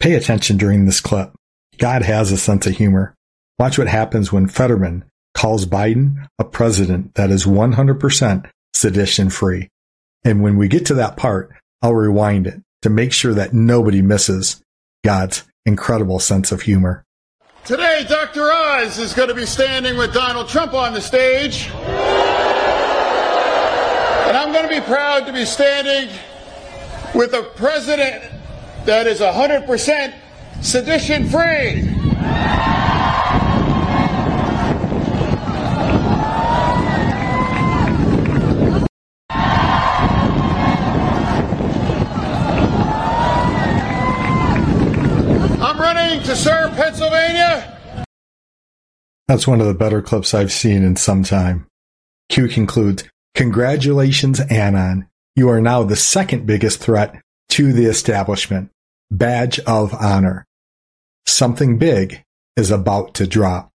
Pay 0.00 0.14
attention 0.14 0.56
during 0.56 0.84
this 0.84 1.00
clip. 1.00 1.32
God 1.78 2.02
has 2.02 2.30
a 2.30 2.36
sense 2.36 2.66
of 2.66 2.76
humor. 2.76 3.14
Watch 3.58 3.78
what 3.78 3.88
happens 3.88 4.32
when 4.32 4.48
Fetterman 4.48 5.04
calls 5.34 5.66
Biden 5.66 6.26
a 6.38 6.44
president 6.44 7.14
that 7.14 7.30
is 7.30 7.46
100% 7.46 8.50
sedition 8.74 9.30
free. 9.30 9.68
And 10.24 10.42
when 10.42 10.56
we 10.56 10.68
get 10.68 10.86
to 10.86 10.94
that 10.94 11.16
part, 11.16 11.50
I'll 11.80 11.94
rewind 11.94 12.46
it 12.46 12.60
to 12.82 12.90
make 12.90 13.12
sure 13.12 13.34
that 13.34 13.52
nobody 13.52 14.02
misses 14.02 14.62
God's 15.04 15.44
incredible 15.66 16.18
sense 16.18 16.52
of 16.52 16.62
humor. 16.62 17.04
Today, 17.64 18.06
Dr. 18.08 18.50
Oz 18.50 18.98
is 18.98 19.12
going 19.12 19.28
to 19.28 19.34
be 19.34 19.44
standing 19.44 19.96
with 19.98 20.14
Donald 20.14 20.48
Trump 20.48 20.72
on 20.74 20.94
the 20.94 21.00
stage. 21.00 21.68
And 24.28 24.36
I'm 24.36 24.52
going 24.52 24.68
to 24.68 24.74
be 24.74 24.80
proud 24.80 25.26
to 25.26 25.32
be 25.32 25.44
standing 25.44 26.08
with 27.14 27.34
a 27.34 27.42
president 27.56 28.22
that 28.86 29.06
is 29.06 29.20
100% 29.20 30.14
sedition 30.62 31.28
free. 31.28 31.82
To 46.24 46.36
serve 46.36 46.72
Pennsylvania. 46.72 48.04
That's 49.28 49.46
one 49.46 49.62
of 49.62 49.66
the 49.66 49.72
better 49.72 50.02
clips 50.02 50.34
I've 50.34 50.52
seen 50.52 50.82
in 50.84 50.96
some 50.96 51.22
time. 51.22 51.66
Q 52.28 52.48
concludes, 52.48 53.04
Congratulations, 53.34 54.40
Anon. 54.50 55.08
You 55.36 55.48
are 55.48 55.60
now 55.60 55.84
the 55.84 55.96
second 55.96 56.44
biggest 56.44 56.80
threat 56.80 57.22
to 57.50 57.72
the 57.72 57.86
establishment. 57.86 58.70
Badge 59.10 59.58
of 59.60 59.94
honor. 59.94 60.44
Something 61.26 61.78
big 61.78 62.22
is 62.56 62.70
about 62.70 63.14
to 63.14 63.26
drop. 63.26 63.70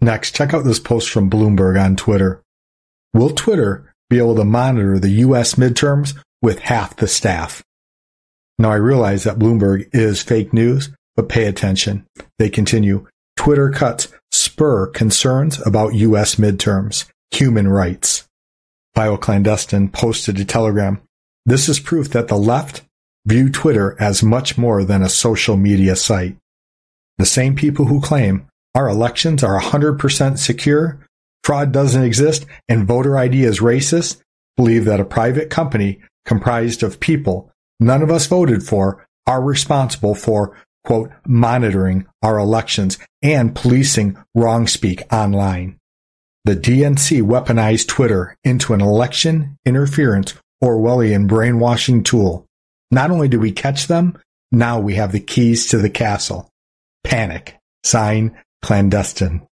Next, 0.00 0.34
check 0.34 0.54
out 0.54 0.64
this 0.64 0.80
post 0.80 1.10
from 1.10 1.28
Bloomberg 1.28 1.78
on 1.82 1.96
Twitter. 1.96 2.42
Will 3.12 3.30
Twitter 3.30 3.92
be 4.08 4.18
able 4.18 4.36
to 4.36 4.44
monitor 4.44 4.98
the 4.98 5.10
U.S. 5.26 5.56
midterms 5.56 6.16
with 6.40 6.60
half 6.60 6.96
the 6.96 7.08
staff? 7.08 7.62
Now 8.58 8.70
I 8.70 8.76
realize 8.76 9.24
that 9.24 9.38
Bloomberg 9.38 9.88
is 9.92 10.22
fake 10.22 10.52
news, 10.52 10.90
but 11.16 11.28
pay 11.28 11.44
attention. 11.44 12.06
They 12.38 12.50
continue. 12.50 13.06
Twitter 13.36 13.70
cuts 13.70 14.08
spur 14.32 14.88
concerns 14.88 15.64
about 15.66 15.94
U.S. 15.94 16.36
midterms, 16.36 17.06
human 17.30 17.68
rights. 17.68 18.26
BioClandestine 18.96 19.92
posted 19.92 20.40
a 20.40 20.44
telegram. 20.44 21.00
This 21.46 21.68
is 21.68 21.78
proof 21.78 22.10
that 22.10 22.28
the 22.28 22.36
left 22.36 22.82
view 23.26 23.48
Twitter 23.48 23.96
as 24.00 24.22
much 24.22 24.58
more 24.58 24.84
than 24.84 25.02
a 25.02 25.08
social 25.08 25.56
media 25.56 25.94
site. 25.94 26.36
The 27.18 27.26
same 27.26 27.54
people 27.54 27.84
who 27.84 28.00
claim 28.00 28.46
our 28.74 28.88
elections 28.88 29.44
are 29.44 29.60
100% 29.60 30.38
secure, 30.38 30.98
fraud 31.44 31.72
doesn't 31.72 32.02
exist, 32.02 32.46
and 32.68 32.86
voter 32.86 33.16
ID 33.16 33.44
is 33.44 33.60
racist 33.60 34.20
believe 34.56 34.84
that 34.84 35.00
a 35.00 35.04
private 35.04 35.48
company 35.48 36.00
comprised 36.26 36.82
of 36.82 36.98
people 37.00 37.50
none 37.80 38.02
of 38.02 38.10
us 38.10 38.26
voted 38.26 38.62
for 38.62 39.06
are 39.26 39.42
responsible 39.42 40.14
for 40.14 40.56
quote, 40.88 41.10
monitoring 41.26 42.06
our 42.22 42.38
elections 42.38 42.96
and 43.22 43.54
policing 43.54 44.16
wrong 44.34 44.66
speak 44.66 45.02
online. 45.12 45.78
The 46.46 46.56
DNC 46.56 47.20
weaponized 47.22 47.88
Twitter 47.88 48.34
into 48.42 48.72
an 48.72 48.80
election 48.80 49.58
interference 49.66 50.32
Orwellian 50.64 51.28
brainwashing 51.28 52.04
tool. 52.04 52.46
Not 52.90 53.10
only 53.10 53.28
do 53.28 53.38
we 53.38 53.52
catch 53.52 53.86
them, 53.86 54.18
now 54.50 54.80
we 54.80 54.94
have 54.94 55.12
the 55.12 55.20
keys 55.20 55.68
to 55.68 55.76
the 55.76 55.90
castle. 55.90 56.48
Panic. 57.04 57.58
Sign 57.84 58.38
clandestine. 58.62 59.46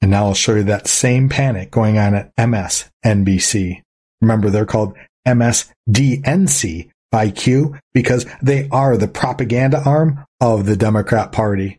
And 0.00 0.10
now 0.10 0.26
I'll 0.26 0.34
show 0.34 0.54
you 0.54 0.62
that 0.62 0.86
same 0.86 1.28
panic 1.28 1.70
going 1.70 1.98
on 1.98 2.14
at 2.14 2.34
MSNBC. 2.36 3.82
Remember, 4.22 4.48
they're 4.48 4.64
called 4.64 4.96
MSDNC 5.26 6.90
by 7.10 7.30
Q 7.30 7.76
because 7.94 8.26
they 8.42 8.68
are 8.70 8.96
the 8.96 9.08
propaganda 9.08 9.82
arm 9.84 10.24
of 10.40 10.66
the 10.66 10.76
Democrat 10.76 11.32
Party. 11.32 11.78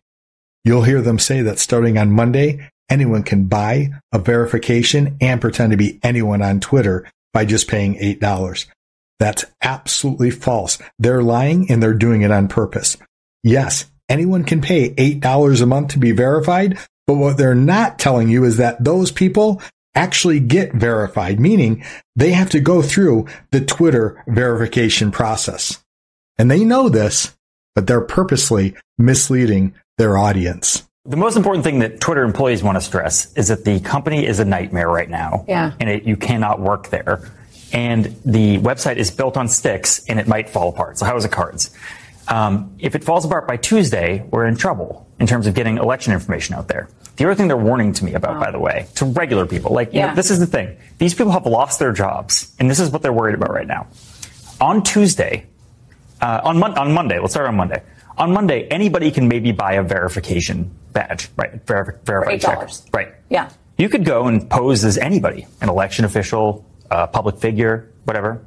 You'll 0.64 0.84
hear 0.84 1.02
them 1.02 1.20
say 1.20 1.42
that 1.42 1.60
starting 1.60 1.98
on 1.98 2.12
Monday, 2.12 2.70
anyone 2.90 3.24
can 3.24 3.46
buy 3.46 3.92
a 4.12 4.20
verification 4.20 5.18
and 5.22 5.40
pretend 5.40 5.72
to 5.72 5.78
be 5.78 6.00
anyone 6.04 6.42
on 6.42 6.60
Twitter 6.60 7.10
by 7.34 7.46
just 7.46 7.68
paying 7.68 7.96
$8. 7.96 8.66
That's 9.20 9.46
absolutely 9.62 10.32
false. 10.32 10.80
They're 10.98 11.24
lying 11.24 11.70
and 11.72 11.82
they're 11.82 11.94
doing 11.94 12.22
it 12.22 12.32
on 12.32 12.48
purpose. 12.48 12.98
Yes, 13.44 13.86
anyone 14.08 14.44
can 14.44 14.62
pay 14.62 14.92
$8 14.92 15.62
a 15.62 15.66
month 15.66 15.90
to 15.90 16.00
be 16.00 16.12
verified, 16.12 16.78
but 17.06 17.16
what 17.16 17.38
they're 17.38 17.56
not 17.56 18.00
telling 18.00 18.30
you 18.30 18.44
is 18.44 18.58
that 18.58 18.84
those 18.84 19.12
people 19.12 19.62
actually 19.96 20.40
get 20.40 20.74
verified, 20.74 21.40
meaning 21.40 21.84
they 22.16 22.32
have 22.32 22.50
to 22.52 22.60
go 22.60 22.82
through 22.82 23.28
the 23.52 23.62
Twitter 23.62 24.24
verification 24.28 25.12
process. 25.12 25.84
And 26.38 26.50
they 26.50 26.64
know 26.64 26.90
this, 26.90 27.36
but 27.76 27.88
they're 27.88 28.02
purposely 28.02 28.76
misleading 28.98 29.74
their 29.98 30.18
audience. 30.18 30.88
The 31.06 31.18
most 31.18 31.36
important 31.36 31.64
thing 31.64 31.80
that 31.80 32.00
Twitter 32.00 32.24
employees 32.24 32.62
want 32.62 32.78
to 32.78 32.82
stress 32.82 33.34
is 33.34 33.48
that 33.48 33.66
the 33.66 33.80
company 33.80 34.26
is 34.26 34.40
a 34.40 34.46
nightmare 34.46 34.90
right 34.90 35.10
now. 35.10 35.46
Yeah. 35.48 35.74
And 35.80 35.90
it, 35.90 36.04
you 36.04 36.16
cannot 36.16 36.60
work 36.60 36.90
there. 36.90 37.32
And 37.74 38.06
the 38.26 38.60
website 38.60 38.98
is 38.98 39.12
built 39.12 39.38
on 39.38 39.48
sticks 39.48 40.06
and 40.08 40.20
it 40.20 40.28
might 40.28 40.50
fall 40.50 40.70
apart. 40.70 40.98
So 40.98 41.06
how 41.06 41.16
is 41.16 41.26
it 41.26 41.32
cards? 41.32 41.72
Um, 42.30 42.76
if 42.80 42.96
it 42.96 43.04
falls 43.04 43.26
apart 43.26 43.48
by 43.48 43.58
Tuesday, 43.58 44.24
we're 44.30 44.46
in 44.46 44.56
trouble 44.56 45.08
in 45.20 45.26
terms 45.28 45.48
of 45.48 45.56
getting 45.56 45.78
election 45.78 46.14
information 46.14 46.56
out 46.56 46.68
there. 46.68 46.88
The 47.18 47.26
other 47.26 47.36
thing 47.36 47.48
they're 47.48 47.58
warning 47.58 47.92
to 47.94 48.06
me 48.06 48.14
about, 48.14 48.40
by 48.40 48.52
the 48.52 48.60
way, 48.60 48.88
to 48.96 49.06
regular 49.06 49.46
people, 49.46 49.74
like, 49.74 49.94
you 49.94 50.00
know, 50.10 50.16
this 50.16 50.30
is 50.32 50.40
the 50.40 50.46
thing. 50.46 50.78
These 51.00 51.16
people 51.16 51.32
have 51.34 51.46
lost 51.46 51.80
their 51.80 51.92
jobs, 51.92 52.54
and 52.60 52.70
this 52.70 52.80
is 52.80 52.92
what 52.92 53.02
they're 53.02 53.12
worried 53.12 53.36
about 53.36 53.52
right 53.52 53.68
now. 53.68 53.88
On 54.62 54.84
Tuesday, 54.84 55.48
uh, 56.22 56.42
on, 56.44 56.60
Mon- 56.60 56.78
on 56.78 56.94
Monday, 56.94 57.20
let's 57.20 57.34
start 57.34 57.48
on 57.48 57.56
Monday. 57.56 57.82
On 58.18 58.32
Monday, 58.32 58.68
anybody 58.68 59.12
can 59.12 59.28
maybe 59.28 59.52
buy 59.52 59.74
a 59.74 59.84
verification 59.84 60.72
badge, 60.94 61.30
right? 61.36 61.66
Ver- 61.66 62.00
verified 62.06 62.42
check. 62.42 62.58
Right. 62.94 63.14
Yeah. 63.30 63.50
You 63.78 63.90
could 63.90 64.06
go 64.06 64.28
and 64.28 64.50
pose 64.50 64.84
as 64.86 64.98
anybody, 64.98 65.48
an 65.62 65.70
election 65.70 66.06
official, 66.06 66.66
a 66.92 67.08
public 67.08 67.38
figure, 67.40 67.90
whatever. 68.04 68.46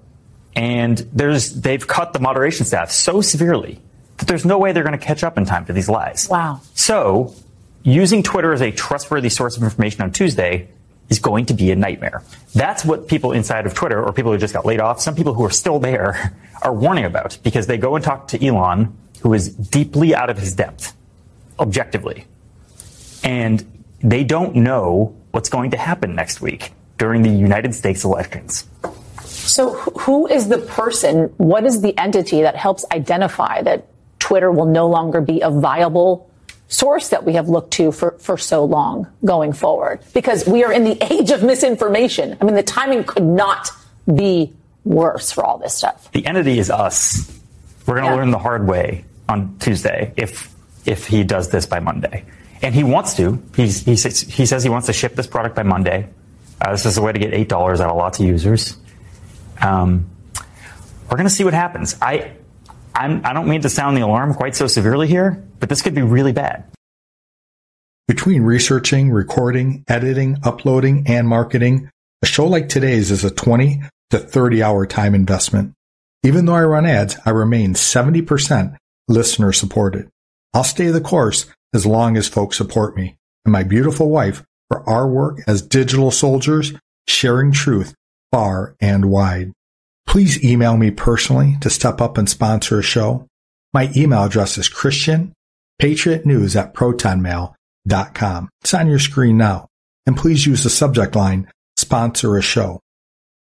And 0.54 0.98
there's, 1.12 1.54
they've 1.54 1.86
cut 1.86 2.12
the 2.12 2.20
moderation 2.20 2.66
staff 2.66 2.90
so 2.90 3.20
severely 3.20 3.80
that 4.18 4.28
there's 4.28 4.44
no 4.44 4.58
way 4.58 4.72
they're 4.72 4.84
going 4.84 4.98
to 4.98 5.04
catch 5.04 5.24
up 5.24 5.38
in 5.38 5.44
time 5.44 5.64
to 5.66 5.72
these 5.72 5.88
lies. 5.88 6.28
Wow. 6.28 6.60
So 6.74 7.34
using 7.82 8.22
Twitter 8.22 8.52
as 8.52 8.60
a 8.60 8.70
trustworthy 8.70 9.28
source 9.28 9.56
of 9.56 9.62
information 9.62 10.02
on 10.02 10.12
Tuesday 10.12 10.68
is 11.08 11.18
going 11.18 11.46
to 11.46 11.54
be 11.54 11.70
a 11.70 11.76
nightmare. 11.76 12.22
That's 12.54 12.84
what 12.84 13.08
people 13.08 13.32
inside 13.32 13.66
of 13.66 13.74
Twitter 13.74 14.02
or 14.02 14.12
people 14.12 14.32
who 14.32 14.38
just 14.38 14.54
got 14.54 14.64
laid 14.64 14.80
off, 14.80 15.00
some 15.00 15.14
people 15.14 15.34
who 15.34 15.44
are 15.44 15.50
still 15.50 15.78
there 15.78 16.36
are 16.62 16.72
warning 16.72 17.04
about 17.04 17.38
because 17.42 17.66
they 17.66 17.78
go 17.78 17.96
and 17.96 18.04
talk 18.04 18.28
to 18.28 18.44
Elon, 18.44 18.96
who 19.20 19.34
is 19.34 19.54
deeply 19.54 20.14
out 20.14 20.30
of 20.30 20.38
his 20.38 20.54
depth, 20.54 20.94
objectively. 21.58 22.26
And 23.24 23.84
they 24.00 24.24
don't 24.24 24.56
know 24.56 25.14
what's 25.30 25.48
going 25.48 25.70
to 25.72 25.76
happen 25.76 26.14
next 26.14 26.40
week 26.40 26.72
during 26.98 27.22
the 27.22 27.30
United 27.30 27.74
States 27.74 28.04
elections. 28.04 28.66
So, 29.48 29.72
who 29.72 30.26
is 30.26 30.48
the 30.48 30.58
person? 30.58 31.24
What 31.36 31.64
is 31.64 31.80
the 31.80 31.96
entity 31.98 32.42
that 32.42 32.56
helps 32.56 32.84
identify 32.92 33.62
that 33.62 33.86
Twitter 34.18 34.50
will 34.50 34.66
no 34.66 34.88
longer 34.88 35.20
be 35.20 35.40
a 35.40 35.50
viable 35.50 36.30
source 36.68 37.08
that 37.08 37.24
we 37.24 37.34
have 37.34 37.48
looked 37.48 37.72
to 37.72 37.92
for, 37.92 38.12
for 38.18 38.38
so 38.38 38.64
long 38.64 39.06
going 39.24 39.52
forward? 39.52 40.00
Because 40.14 40.46
we 40.46 40.64
are 40.64 40.72
in 40.72 40.84
the 40.84 40.98
age 41.12 41.30
of 41.30 41.42
misinformation. 41.42 42.36
I 42.40 42.44
mean, 42.44 42.54
the 42.54 42.62
timing 42.62 43.04
could 43.04 43.24
not 43.24 43.70
be 44.12 44.52
worse 44.84 45.32
for 45.32 45.44
all 45.44 45.58
this 45.58 45.74
stuff. 45.74 46.10
The 46.12 46.26
entity 46.26 46.58
is 46.58 46.70
us. 46.70 47.28
We're 47.86 47.94
going 47.94 48.04
to 48.04 48.10
yeah. 48.10 48.16
learn 48.16 48.30
the 48.30 48.38
hard 48.38 48.66
way 48.66 49.04
on 49.28 49.56
Tuesday 49.58 50.12
if 50.16 50.52
if 50.84 51.06
he 51.06 51.24
does 51.24 51.50
this 51.50 51.66
by 51.66 51.80
Monday. 51.80 52.24
And 52.62 52.74
he 52.74 52.84
wants 52.84 53.14
to. 53.14 53.42
He's, 53.56 53.84
he, 53.84 53.96
says, 53.96 54.20
he 54.20 54.46
says 54.46 54.62
he 54.62 54.70
wants 54.70 54.86
to 54.86 54.92
ship 54.92 55.14
this 55.14 55.26
product 55.26 55.56
by 55.56 55.64
Monday. 55.64 56.08
Uh, 56.60 56.70
this 56.70 56.86
is 56.86 56.96
a 56.96 57.02
way 57.02 57.12
to 57.12 57.18
get 57.18 57.32
$8 57.32 57.80
out 57.80 57.90
of 57.90 57.96
lots 57.96 58.20
of 58.20 58.26
users. 58.26 58.76
Um, 59.62 60.10
we're 61.08 61.16
going 61.16 61.28
to 61.28 61.34
see 61.34 61.44
what 61.44 61.54
happens. 61.54 61.96
I, 62.02 62.32
I'm, 62.94 63.24
I 63.24 63.32
don't 63.32 63.48
mean 63.48 63.62
to 63.62 63.70
sound 63.70 63.96
the 63.96 64.02
alarm 64.02 64.34
quite 64.34 64.56
so 64.56 64.66
severely 64.66 65.06
here, 65.06 65.42
but 65.60 65.68
this 65.68 65.82
could 65.82 65.94
be 65.94 66.02
really 66.02 66.32
bad. 66.32 66.64
Between 68.08 68.42
researching, 68.42 69.10
recording, 69.10 69.84
editing, 69.88 70.38
uploading, 70.42 71.04
and 71.06 71.28
marketing, 71.28 71.90
a 72.22 72.26
show 72.26 72.46
like 72.46 72.68
today's 72.68 73.10
is 73.10 73.24
a 73.24 73.30
20 73.30 73.82
to 74.10 74.18
30 74.18 74.62
hour 74.62 74.86
time 74.86 75.14
investment. 75.14 75.72
Even 76.24 76.44
though 76.44 76.54
I 76.54 76.62
run 76.62 76.86
ads, 76.86 77.16
I 77.24 77.30
remain 77.30 77.74
70% 77.74 78.76
listener 79.08 79.52
supported. 79.52 80.08
I'll 80.52 80.64
stay 80.64 80.88
the 80.88 81.00
course 81.00 81.46
as 81.72 81.86
long 81.86 82.16
as 82.16 82.28
folks 82.28 82.56
support 82.56 82.96
me 82.96 83.16
and 83.44 83.52
my 83.52 83.62
beautiful 83.62 84.10
wife 84.10 84.44
for 84.68 84.88
our 84.88 85.08
work 85.08 85.38
as 85.46 85.62
digital 85.62 86.10
soldiers, 86.10 86.72
sharing 87.08 87.52
truth 87.52 87.94
far 88.32 88.74
and 88.80 89.04
wide. 89.10 89.52
Please 90.06 90.42
email 90.44 90.76
me 90.76 90.90
personally 90.90 91.56
to 91.60 91.70
step 91.70 92.00
up 92.00 92.18
and 92.18 92.28
sponsor 92.28 92.78
a 92.78 92.82
show. 92.82 93.26
My 93.72 93.90
email 93.94 94.24
address 94.24 94.58
is 94.58 94.68
Christian 94.68 95.32
Patriot 95.78 96.26
News 96.26 96.56
at 96.56 96.74
protonmail.com. 96.74 98.48
It's 98.60 98.74
on 98.74 98.88
your 98.88 98.98
screen 98.98 99.36
now. 99.36 99.68
And 100.06 100.16
please 100.16 100.46
use 100.46 100.64
the 100.64 100.70
subject 100.70 101.14
line, 101.14 101.50
sponsor 101.76 102.36
a 102.36 102.42
show. 102.42 102.80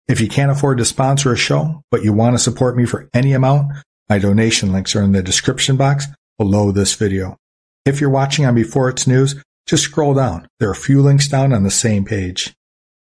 If 0.08 0.20
you 0.20 0.28
can't 0.28 0.52
afford 0.52 0.80
to 0.80 0.86
sponsor 0.86 1.32
a 1.32 1.38
show, 1.38 1.82
but 1.92 2.04
you 2.04 2.14
want 2.14 2.36
to 2.36 2.44
support 2.44 2.76
me 2.76 2.86
for 2.86 3.10
any 3.14 3.34
amount, 3.34 3.72
my 4.10 4.20
donation 4.20 4.72
links 4.72 4.96
are 4.96 5.04
in 5.04 5.12
the 5.12 5.22
description 5.22 5.78
box 5.78 6.08
below 6.38 6.72
this 6.72 6.96
video. 6.96 7.38
If 7.86 8.02
you're 8.02 8.10
watching 8.10 8.46
on 8.46 8.56
Before 8.56 8.90
It's 8.90 9.08
News, 9.08 9.42
just 9.68 9.84
scroll 9.84 10.16
down. 10.16 10.48
There 10.60 10.70
are 10.70 10.74
a 10.74 10.76
few 10.76 11.02
links 11.02 11.28
down 11.28 11.54
on 11.54 11.64
the 11.64 11.72
same 11.72 12.06
page. 12.06 12.54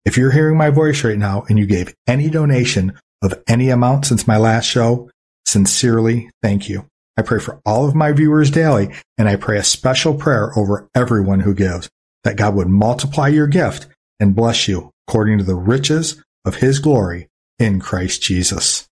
If 0.05 0.19
you're 0.19 0.33
hearing 0.33 0.57
my 0.57 0.71
voice 0.71 1.03
right 1.03 1.19
now 1.19 1.45
and 1.49 1.59
you 1.59 1.67
gave 1.67 1.95
any 2.07 2.29
donation 2.29 2.99
of 3.23 3.43
any 3.49 3.71
amount 3.71 4.07
since 4.07 4.27
my 4.27 4.37
last 4.37 4.67
show, 4.67 5.11
sincerely 5.47 6.31
thank 6.43 6.69
you. 6.69 6.87
I 7.17 7.23
pray 7.23 7.41
for 7.41 7.61
all 7.65 7.87
of 7.89 7.95
my 7.95 8.13
viewers 8.13 8.51
daily 8.51 8.93
and 9.17 9.29
I 9.29 9.37
pray 9.37 9.59
a 9.59 9.65
special 9.65 10.15
prayer 10.15 10.57
over 10.59 10.89
everyone 10.95 11.41
who 11.41 11.55
gives 11.55 11.89
that 12.25 12.37
God 12.37 12.55
would 12.55 12.69
multiply 12.69 13.29
your 13.29 13.47
gift 13.47 13.87
and 14.21 14.35
bless 14.35 14.69
you 14.69 14.91
according 15.09 15.39
to 15.39 15.45
the 15.45 15.55
riches 15.55 16.23
of 16.45 16.57
his 16.57 16.79
glory 16.81 17.29
in 17.59 17.81
Christ 17.81 18.23
Jesus. 18.23 18.89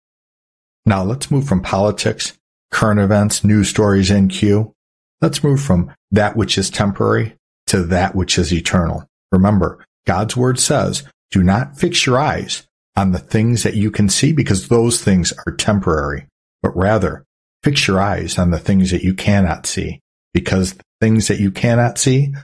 Now 0.86 1.02
let's 1.02 1.30
move 1.30 1.46
from 1.46 1.62
politics, 1.62 2.38
current 2.70 3.00
events, 3.00 3.44
news 3.44 3.68
stories, 3.68 4.10
in 4.10 4.28
Q. 4.28 4.72
Let's 5.20 5.44
move 5.44 5.60
from 5.60 5.92
that 6.10 6.36
which 6.36 6.58
is 6.58 6.70
temporary 6.70 7.36
to 7.68 7.82
that 7.84 8.14
which 8.14 8.38
is 8.38 8.52
eternal. 8.52 9.06
Remember, 9.30 9.84
God's 10.06 10.36
word 10.36 10.58
says, 10.58 11.04
do 11.30 11.42
not 11.42 11.78
fix 11.78 12.06
your 12.06 12.18
eyes 12.18 12.66
on 12.96 13.12
the 13.12 13.18
things 13.18 13.62
that 13.62 13.74
you 13.74 13.90
can 13.90 14.08
see 14.08 14.32
because 14.32 14.68
those 14.68 15.02
things 15.02 15.32
are 15.46 15.56
temporary, 15.56 16.26
but 16.62 16.76
rather 16.76 17.24
fix 17.62 17.86
your 17.86 18.00
eyes 18.00 18.38
on 18.38 18.50
the 18.50 18.58
things 18.58 18.90
that 18.90 19.02
you 19.02 19.14
cannot 19.14 19.66
see 19.66 20.00
because 20.34 20.74
the 20.74 20.82
things 21.00 21.28
that 21.28 21.40
you 21.40 21.50
cannot 21.50 21.98
see, 21.98 22.34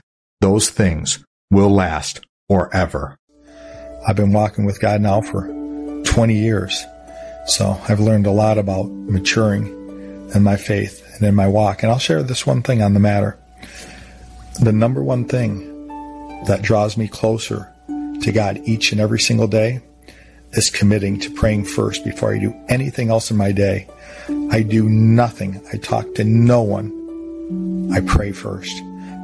those 0.41 0.69
things 0.69 1.23
will 1.51 1.69
last 1.69 2.25
forever. 2.47 3.17
I've 4.07 4.15
been 4.15 4.33
walking 4.33 4.65
with 4.65 4.79
God 4.79 5.01
now 5.01 5.21
for 5.21 5.47
20 6.05 6.33
years. 6.33 6.85
So 7.45 7.79
I've 7.87 7.99
learned 7.99 8.25
a 8.25 8.31
lot 8.31 8.57
about 8.57 8.89
maturing 8.89 9.67
in 10.33 10.43
my 10.43 10.55
faith 10.55 11.03
and 11.15 11.27
in 11.27 11.35
my 11.35 11.47
walk. 11.47 11.83
And 11.83 11.91
I'll 11.91 11.99
share 11.99 12.23
this 12.23 12.45
one 12.45 12.61
thing 12.61 12.81
on 12.81 12.93
the 12.93 12.99
matter. 12.99 13.37
The 14.61 14.71
number 14.71 15.03
one 15.03 15.25
thing 15.25 15.68
that 16.47 16.61
draws 16.61 16.97
me 16.97 17.07
closer 17.07 17.71
to 18.21 18.31
God 18.31 18.59
each 18.65 18.91
and 18.91 18.99
every 19.01 19.19
single 19.19 19.47
day 19.47 19.81
is 20.51 20.69
committing 20.69 21.19
to 21.19 21.31
praying 21.31 21.65
first 21.65 22.03
before 22.03 22.33
I 22.33 22.39
do 22.39 22.53
anything 22.67 23.09
else 23.09 23.29
in 23.31 23.37
my 23.37 23.51
day. 23.51 23.87
I 24.51 24.61
do 24.61 24.89
nothing. 24.89 25.61
I 25.71 25.77
talk 25.77 26.15
to 26.15 26.23
no 26.23 26.61
one. 26.61 27.91
I 27.93 28.01
pray 28.01 28.31
first 28.31 28.75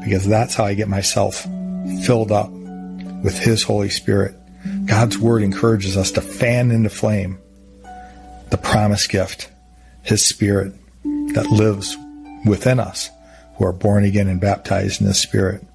because 0.04 0.28
that's 0.28 0.54
how 0.54 0.66
I 0.66 0.74
get 0.74 0.88
myself 0.88 1.46
filled 2.06 2.32
up 2.32 2.52
with 3.24 3.38
His 3.38 3.64
Holy 3.64 3.90
Spirit. 3.90 4.36
God's 4.86 5.18
Word 5.18 5.44
encourages 5.44 5.98
us 5.98 6.12
to 6.12 6.22
fan 6.22 6.72
into 6.72 6.90
flame 6.90 7.40
the 8.50 8.58
promised 8.58 9.10
gift, 9.10 9.50
His 10.04 10.26
Spirit 10.26 10.74
that 11.34 11.48
lives 11.52 11.98
within 12.46 12.80
us 12.80 13.10
who 13.56 13.66
are 13.66 13.74
born 13.74 14.04
again 14.04 14.28
and 14.28 14.40
baptized 14.40 15.02
in 15.02 15.08
His 15.08 15.20
Spirit. 15.20 15.66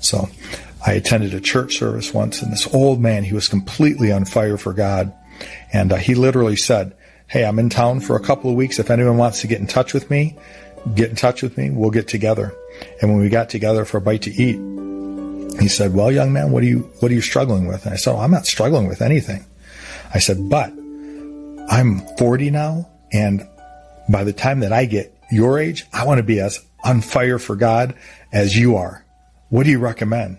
So 0.00 0.28
I 0.84 0.92
attended 0.92 1.34
a 1.34 1.40
church 1.40 1.76
service 1.78 2.14
once 2.14 2.42
and 2.42 2.52
this 2.52 2.72
old 2.72 3.00
man, 3.00 3.24
he 3.24 3.34
was 3.34 3.48
completely 3.48 4.12
on 4.12 4.24
fire 4.24 4.56
for 4.56 4.72
God. 4.72 5.12
And 5.72 5.92
uh, 5.92 5.96
he 5.96 6.14
literally 6.14 6.56
said, 6.56 6.96
Hey, 7.26 7.44
I'm 7.44 7.58
in 7.58 7.68
town 7.68 8.00
for 8.00 8.16
a 8.16 8.20
couple 8.20 8.50
of 8.50 8.56
weeks. 8.56 8.78
If 8.78 8.90
anyone 8.90 9.18
wants 9.18 9.42
to 9.42 9.46
get 9.46 9.60
in 9.60 9.66
touch 9.66 9.92
with 9.92 10.10
me, 10.10 10.38
get 10.94 11.10
in 11.10 11.16
touch 11.16 11.42
with 11.42 11.58
me. 11.58 11.70
We'll 11.70 11.90
get 11.90 12.08
together. 12.08 12.54
And 13.02 13.10
when 13.10 13.20
we 13.20 13.28
got 13.28 13.50
together 13.50 13.84
for 13.84 13.98
a 13.98 14.00
bite 14.00 14.22
to 14.22 14.30
eat, 14.30 14.56
he 15.60 15.68
said, 15.68 15.94
well, 15.94 16.10
young 16.10 16.32
man, 16.32 16.52
what 16.52 16.62
are 16.62 16.66
you, 16.66 16.90
what 17.00 17.10
are 17.10 17.14
you 17.14 17.20
struggling 17.20 17.66
with? 17.66 17.84
And 17.84 17.92
I 17.92 17.96
said, 17.96 18.14
oh, 18.14 18.18
I'm 18.18 18.30
not 18.30 18.46
struggling 18.46 18.86
with 18.86 19.02
anything. 19.02 19.44
I 20.14 20.20
said, 20.20 20.48
but 20.48 20.72
I'm 21.68 22.00
40 22.16 22.50
now. 22.50 22.88
And 23.12 23.46
by 24.08 24.24
the 24.24 24.32
time 24.32 24.60
that 24.60 24.72
I 24.72 24.84
get 24.86 25.14
your 25.30 25.58
age, 25.58 25.84
I 25.92 26.06
want 26.06 26.18
to 26.18 26.22
be 26.22 26.40
as 26.40 26.64
on 26.84 27.00
fire 27.00 27.38
for 27.38 27.56
God 27.56 27.94
as 28.32 28.56
you 28.56 28.76
are. 28.76 29.04
What 29.50 29.64
do 29.64 29.70
you 29.70 29.78
recommend? 29.78 30.38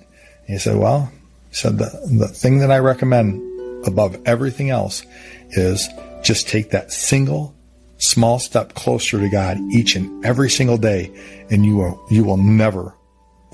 He 0.49 0.57
said, 0.57 0.77
well, 0.77 1.11
he 1.49 1.55
said, 1.55 1.77
the, 1.77 1.89
the 2.11 2.27
thing 2.27 2.59
that 2.59 2.71
I 2.71 2.79
recommend 2.79 3.87
above 3.87 4.17
everything 4.25 4.71
else 4.71 5.05
is 5.51 5.87
just 6.23 6.47
take 6.47 6.71
that 6.71 6.91
single 6.91 7.55
small 7.99 8.39
step 8.39 8.73
closer 8.73 9.19
to 9.19 9.29
God 9.29 9.59
each 9.71 9.95
and 9.95 10.25
every 10.25 10.49
single 10.49 10.77
day 10.77 11.11
and 11.51 11.63
you 11.63 11.75
will, 11.75 12.03
you 12.09 12.23
will 12.23 12.37
never 12.37 12.95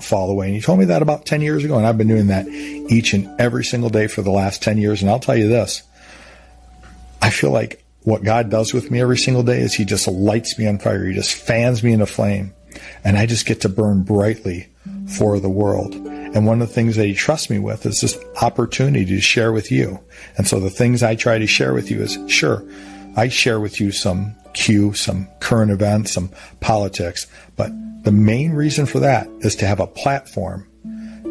fall 0.00 0.30
away. 0.30 0.46
And 0.46 0.54
he 0.54 0.62
told 0.62 0.78
me 0.78 0.86
that 0.86 1.02
about 1.02 1.26
10 1.26 1.42
years 1.42 1.64
ago. 1.64 1.76
And 1.76 1.86
I've 1.86 1.98
been 1.98 2.08
doing 2.08 2.28
that 2.28 2.48
each 2.48 3.12
and 3.12 3.28
every 3.38 3.64
single 3.64 3.90
day 3.90 4.06
for 4.06 4.22
the 4.22 4.30
last 4.30 4.62
10 4.62 4.78
years. 4.78 5.02
And 5.02 5.10
I'll 5.10 5.20
tell 5.20 5.36
you 5.36 5.48
this 5.48 5.82
I 7.20 7.28
feel 7.28 7.50
like 7.50 7.84
what 8.04 8.24
God 8.24 8.50
does 8.50 8.72
with 8.72 8.90
me 8.90 9.02
every 9.02 9.18
single 9.18 9.42
day 9.42 9.60
is 9.60 9.74
he 9.74 9.84
just 9.84 10.08
lights 10.08 10.58
me 10.58 10.66
on 10.66 10.78
fire. 10.78 11.04
He 11.04 11.14
just 11.14 11.34
fans 11.34 11.82
me 11.82 11.92
into 11.92 12.06
flame. 12.06 12.54
And 13.04 13.18
I 13.18 13.26
just 13.26 13.44
get 13.44 13.62
to 13.62 13.68
burn 13.68 14.02
brightly 14.02 14.68
for 15.06 15.40
the 15.40 15.48
world. 15.50 15.94
And 16.36 16.44
one 16.44 16.60
of 16.60 16.68
the 16.68 16.74
things 16.74 16.96
that 16.96 17.06
he 17.06 17.14
trusts 17.14 17.48
me 17.48 17.58
with 17.58 17.86
is 17.86 18.02
this 18.02 18.18
opportunity 18.42 19.06
to 19.06 19.22
share 19.22 19.52
with 19.52 19.72
you. 19.72 20.00
And 20.36 20.46
so 20.46 20.60
the 20.60 20.68
things 20.68 21.02
I 21.02 21.14
try 21.14 21.38
to 21.38 21.46
share 21.46 21.72
with 21.72 21.90
you 21.90 22.02
is 22.02 22.18
sure, 22.28 22.62
I 23.16 23.28
share 23.28 23.58
with 23.58 23.80
you 23.80 23.90
some 23.90 24.36
Q, 24.52 24.92
some 24.92 25.28
current 25.40 25.70
events, 25.70 26.12
some 26.12 26.30
politics, 26.60 27.26
but 27.56 27.70
the 28.04 28.12
main 28.12 28.52
reason 28.52 28.84
for 28.84 29.00
that 29.00 29.26
is 29.40 29.56
to 29.56 29.66
have 29.66 29.80
a 29.80 29.86
platform 29.86 30.68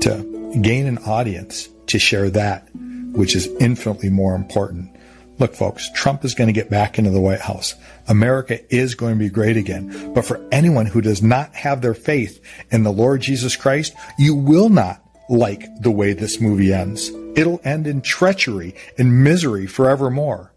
to 0.02 0.58
gain 0.64 0.88
an 0.88 0.98
audience 0.98 1.70
to 1.86 2.00
share 2.00 2.32
that, 2.32 2.68
which 3.12 3.36
is 3.36 3.46
infinitely 3.60 4.10
more 4.10 4.34
important. 4.34 4.95
Look, 5.38 5.54
folks, 5.54 5.92
Trump 5.92 6.24
is 6.24 6.34
going 6.34 6.48
to 6.48 6.54
get 6.54 6.70
back 6.70 6.98
into 6.98 7.10
the 7.10 7.20
White 7.20 7.42
House. 7.42 7.76
America 8.08 8.60
is 8.74 8.96
going 8.96 9.16
to 9.16 9.20
be 9.20 9.30
great 9.30 9.58
again. 9.58 10.14
But 10.14 10.26
for 10.26 10.46
anyone 10.52 10.86
who 10.86 11.02
does 11.02 11.22
not 11.22 11.54
have 11.56 11.82
their 11.82 11.94
faith 11.94 12.42
in 12.72 12.84
the 12.84 12.92
Lord 12.92 13.22
Jesus 13.22 13.56
Christ, 13.58 13.94
you 14.18 14.34
will 14.34 14.70
not 14.70 15.02
like 15.30 15.68
the 15.82 15.92
way 15.92 16.14
this 16.14 16.40
movie 16.40 16.74
ends. 16.74 17.10
It'll 17.36 17.60
end 17.66 17.86
in 17.86 18.02
treachery 18.02 18.76
and 18.98 19.24
misery 19.24 19.68
forevermore. 19.68 20.54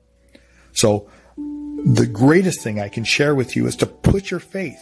So 0.72 1.08
the 1.36 2.06
greatest 2.06 2.60
thing 2.60 2.78
I 2.78 2.88
can 2.88 3.04
share 3.04 3.34
with 3.34 3.56
you 3.56 3.66
is 3.66 3.74
to 3.76 3.86
put 3.86 4.30
your 4.30 4.40
faith 4.40 4.80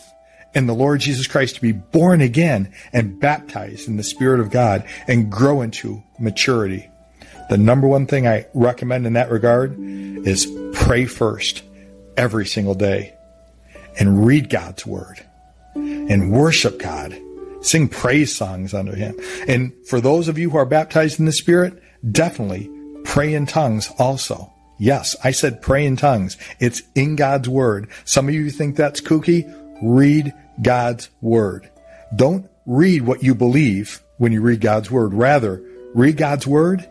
in 0.55 0.67
the 0.67 0.75
Lord 0.75 1.01
Jesus 1.01 1.27
Christ 1.27 1.55
to 1.57 1.63
be 1.63 1.73
born 1.73 2.21
again 2.21 2.73
and 2.93 3.19
baptized 3.19 3.89
in 3.89 3.97
the 3.97 4.03
Spirit 4.03 4.41
of 4.41 4.51
God 4.51 4.87
and 5.07 5.31
grow 5.31 5.63
into 5.63 6.03
maturity. 6.19 6.91
The 7.49 7.59
number 7.59 7.87
one 7.87 8.07
thing 8.07 8.27
I 8.27 8.47
recommend 8.55 9.07
in 9.07 9.13
that 9.15 9.31
regard 9.31 9.79
is 9.79 10.47
pray 10.73 11.07
first 11.07 11.63
every 12.17 12.47
single 12.47 12.75
day 12.75 13.15
and 13.99 14.27
read 14.27 14.51
God's 14.51 14.85
word 14.85 15.25
and 15.75 16.33
worship 16.33 16.79
God. 16.79 17.17
Sing 17.61 17.89
praise 17.89 18.35
songs 18.35 18.75
under 18.75 18.95
him. 18.95 19.17
And 19.49 19.73
for 19.87 20.01
those 20.01 20.29
of 20.29 20.39
you 20.39 20.51
who 20.51 20.59
are 20.59 20.67
baptized 20.67 21.19
in 21.19 21.27
the 21.27 21.33
Spirit, 21.33 21.83
definitely 22.13 22.71
pray 23.05 23.35
in 23.35 23.47
tongues 23.47 23.91
also. 23.99 24.53
Yes, 24.79 25.17
I 25.25 25.31
said 25.31 25.63
pray 25.63 25.87
in 25.87 25.97
tongues. 25.97 26.37
It's 26.61 26.83
in 26.95 27.17
God's 27.17 27.49
word. 27.49 27.89
Some 28.05 28.29
of 28.29 28.35
you 28.35 28.51
think 28.51 28.77
that's 28.77 29.01
kooky. 29.01 29.53
Read 29.83 30.35
God's 30.61 31.09
word. 31.21 31.71
Don't 32.15 32.49
read 32.67 33.03
what 33.03 33.23
you 33.23 33.35
believe 33.35 34.03
when 34.19 34.33
you 34.33 34.43
read 34.43 34.61
God's 34.61 34.91
word. 34.91 35.15
Rather, 35.15 35.63
read 35.95 36.17
God's 36.17 36.47
word 36.47 36.87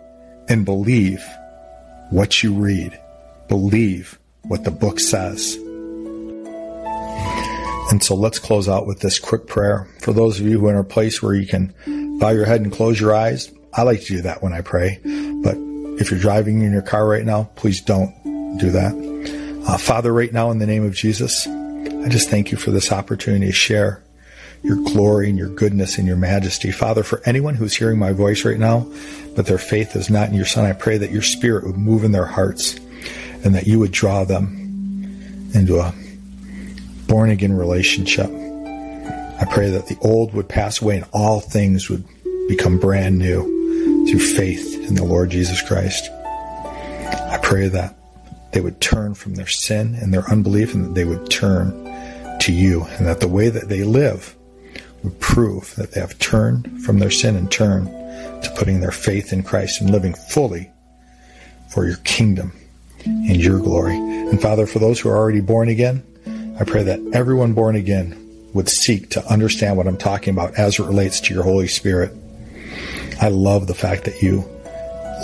and 0.47 0.65
believe 0.65 1.23
what 2.09 2.43
you 2.43 2.53
read. 2.53 2.99
Believe 3.47 4.19
what 4.43 4.63
the 4.63 4.71
book 4.71 4.99
says. 4.99 5.55
And 7.91 8.03
so 8.03 8.15
let's 8.15 8.39
close 8.39 8.67
out 8.67 8.87
with 8.87 8.99
this 8.99 9.19
quick 9.19 9.47
prayer. 9.47 9.87
For 10.01 10.11
those 10.11 10.39
of 10.39 10.47
you 10.47 10.59
who 10.59 10.67
are 10.67 10.71
in 10.71 10.77
a 10.77 10.83
place 10.83 11.21
where 11.21 11.35
you 11.35 11.47
can 11.47 11.73
bow 12.19 12.29
your 12.29 12.45
head 12.45 12.61
and 12.61 12.71
close 12.71 12.99
your 12.99 13.13
eyes, 13.13 13.51
I 13.73 13.83
like 13.83 14.01
to 14.01 14.07
do 14.07 14.21
that 14.21 14.41
when 14.41 14.53
I 14.53 14.61
pray. 14.61 14.99
But 15.03 15.57
if 15.99 16.09
you're 16.09 16.19
driving 16.19 16.61
in 16.61 16.71
your 16.71 16.81
car 16.81 17.07
right 17.07 17.25
now, 17.25 17.43
please 17.55 17.81
don't 17.81 18.13
do 18.57 18.71
that. 18.71 19.63
Uh, 19.67 19.77
Father, 19.77 20.13
right 20.13 20.31
now, 20.31 20.51
in 20.51 20.59
the 20.59 20.67
name 20.67 20.85
of 20.85 20.93
Jesus, 20.93 21.47
I 21.47 22.09
just 22.09 22.29
thank 22.29 22.51
you 22.51 22.57
for 22.57 22.71
this 22.71 22.91
opportunity 22.91 23.47
to 23.47 23.51
share 23.51 24.03
your 24.65 24.77
glory 24.77 25.29
and 25.29 25.37
your 25.37 25.49
goodness 25.49 25.99
and 25.99 26.07
your 26.07 26.17
majesty. 26.17 26.71
Father, 26.71 27.03
for 27.03 27.21
anyone 27.25 27.53
who's 27.53 27.75
hearing 27.75 27.99
my 27.99 28.11
voice 28.11 28.43
right 28.43 28.57
now, 28.57 28.87
but 29.35 29.45
their 29.45 29.59
faith 29.59 29.95
is 29.95 30.09
not 30.09 30.29
in 30.29 30.35
your 30.35 30.45
Son, 30.45 30.65
I 30.65 30.73
pray 30.73 30.97
that 30.97 31.11
your 31.11 31.21
Spirit 31.21 31.67
would 31.67 31.77
move 31.77 32.03
in 32.03 32.11
their 32.11 32.25
hearts 32.25 32.75
and 33.43 33.53
that 33.53 33.67
you 33.67 33.77
would 33.77 33.91
draw 33.91 34.23
them 34.23 35.51
into 35.53 35.79
a 35.79 35.93
born 37.07 37.29
again 37.29 37.53
relationship. 37.53 38.25
I 38.25 39.45
pray 39.49 39.69
that 39.69 39.87
the 39.87 39.97
old 40.01 40.33
would 40.33 40.49
pass 40.49 40.81
away 40.81 40.97
and 40.97 41.05
all 41.13 41.41
things 41.41 41.89
would 41.89 42.03
become 42.47 42.79
brand 42.79 43.19
new 43.19 44.07
through 44.07 44.19
faith 44.19 44.87
in 44.87 44.95
the 44.95 45.03
Lord 45.03 45.29
Jesus 45.29 45.61
Christ. 45.61 46.09
I 46.11 47.39
pray 47.43 47.67
that 47.67 47.95
they 48.51 48.61
would 48.61 48.81
turn 48.81 49.13
from 49.13 49.35
their 49.35 49.47
sin 49.47 49.95
and 49.95 50.13
their 50.13 50.27
unbelief 50.31 50.73
and 50.73 50.85
that 50.85 50.93
they 50.95 51.05
would 51.05 51.29
turn 51.29 51.69
to 52.39 52.51
you 52.51 52.83
and 52.97 53.05
that 53.05 53.19
the 53.19 53.27
way 53.27 53.49
that 53.49 53.69
they 53.69 53.83
live 53.83 54.34
would 55.05 55.19
prove 55.19 55.75
that 55.75 55.91
they 55.91 56.01
have 56.01 56.17
turned 56.19 56.81
from 56.83 56.99
their 56.99 57.11
sin 57.11 57.35
and 57.35 57.51
turned 57.51 57.87
to 58.43 58.51
putting 58.57 58.81
their 58.81 58.91
faith 58.91 59.31
in 59.31 59.43
Christ 59.43 59.79
and 59.79 59.89
living 59.89 60.13
fully 60.13 60.69
for 61.69 61.87
your 61.87 61.97
kingdom 61.97 62.51
and 63.05 63.37
your 63.37 63.59
glory. 63.59 63.95
And 63.95 64.41
Father, 64.41 64.65
for 64.65 64.79
those 64.79 64.99
who 64.99 65.09
are 65.09 65.17
already 65.17 65.41
born 65.41 65.69
again, 65.69 66.03
I 66.59 66.63
pray 66.63 66.83
that 66.83 66.99
everyone 67.13 67.53
born 67.53 67.75
again 67.75 68.21
would 68.53 68.69
seek 68.69 69.09
to 69.11 69.25
understand 69.27 69.77
what 69.77 69.87
I'm 69.87 69.97
talking 69.97 70.33
about 70.33 70.55
as 70.55 70.79
it 70.79 70.83
relates 70.83 71.19
to 71.21 71.33
your 71.33 71.43
Holy 71.43 71.67
Spirit. 71.67 72.11
I 73.21 73.29
love 73.29 73.67
the 73.67 73.75
fact 73.75 74.05
that 74.05 74.21
you 74.21 74.43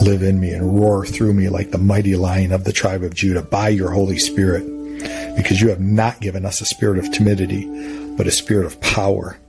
live 0.01 0.21
in 0.21 0.39
me 0.39 0.51
and 0.51 0.79
roar 0.79 1.05
through 1.05 1.33
me 1.33 1.49
like 1.49 1.71
the 1.71 1.77
mighty 1.77 2.15
lion 2.15 2.51
of 2.51 2.63
the 2.65 2.73
tribe 2.73 3.03
of 3.03 3.13
Judah 3.13 3.41
by 3.41 3.69
your 3.69 3.91
Holy 3.91 4.17
Spirit, 4.17 4.63
because 5.35 5.61
you 5.61 5.69
have 5.69 5.79
not 5.79 6.19
given 6.21 6.45
us 6.45 6.61
a 6.61 6.65
spirit 6.65 6.99
of 6.99 7.11
timidity, 7.11 7.65
but 8.15 8.27
a 8.27 8.31
spirit 8.31 8.65
of 8.65 8.79
power 8.81 9.39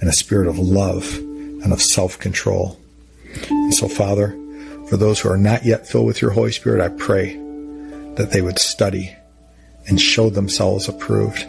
and 0.00 0.08
a 0.08 0.12
spirit 0.12 0.48
of 0.48 0.58
love 0.58 1.16
and 1.16 1.72
of 1.72 1.82
self 1.82 2.18
control. 2.18 2.78
And 3.48 3.74
so, 3.74 3.88
Father, 3.88 4.30
for 4.88 4.96
those 4.96 5.20
who 5.20 5.28
are 5.30 5.38
not 5.38 5.64
yet 5.64 5.86
filled 5.86 6.06
with 6.06 6.20
your 6.20 6.32
Holy 6.32 6.52
Spirit, 6.52 6.82
I 6.82 6.88
pray 6.88 7.36
that 8.16 8.30
they 8.32 8.42
would 8.42 8.58
study 8.58 9.14
and 9.86 10.00
show 10.00 10.30
themselves 10.30 10.88
approved, 10.88 11.44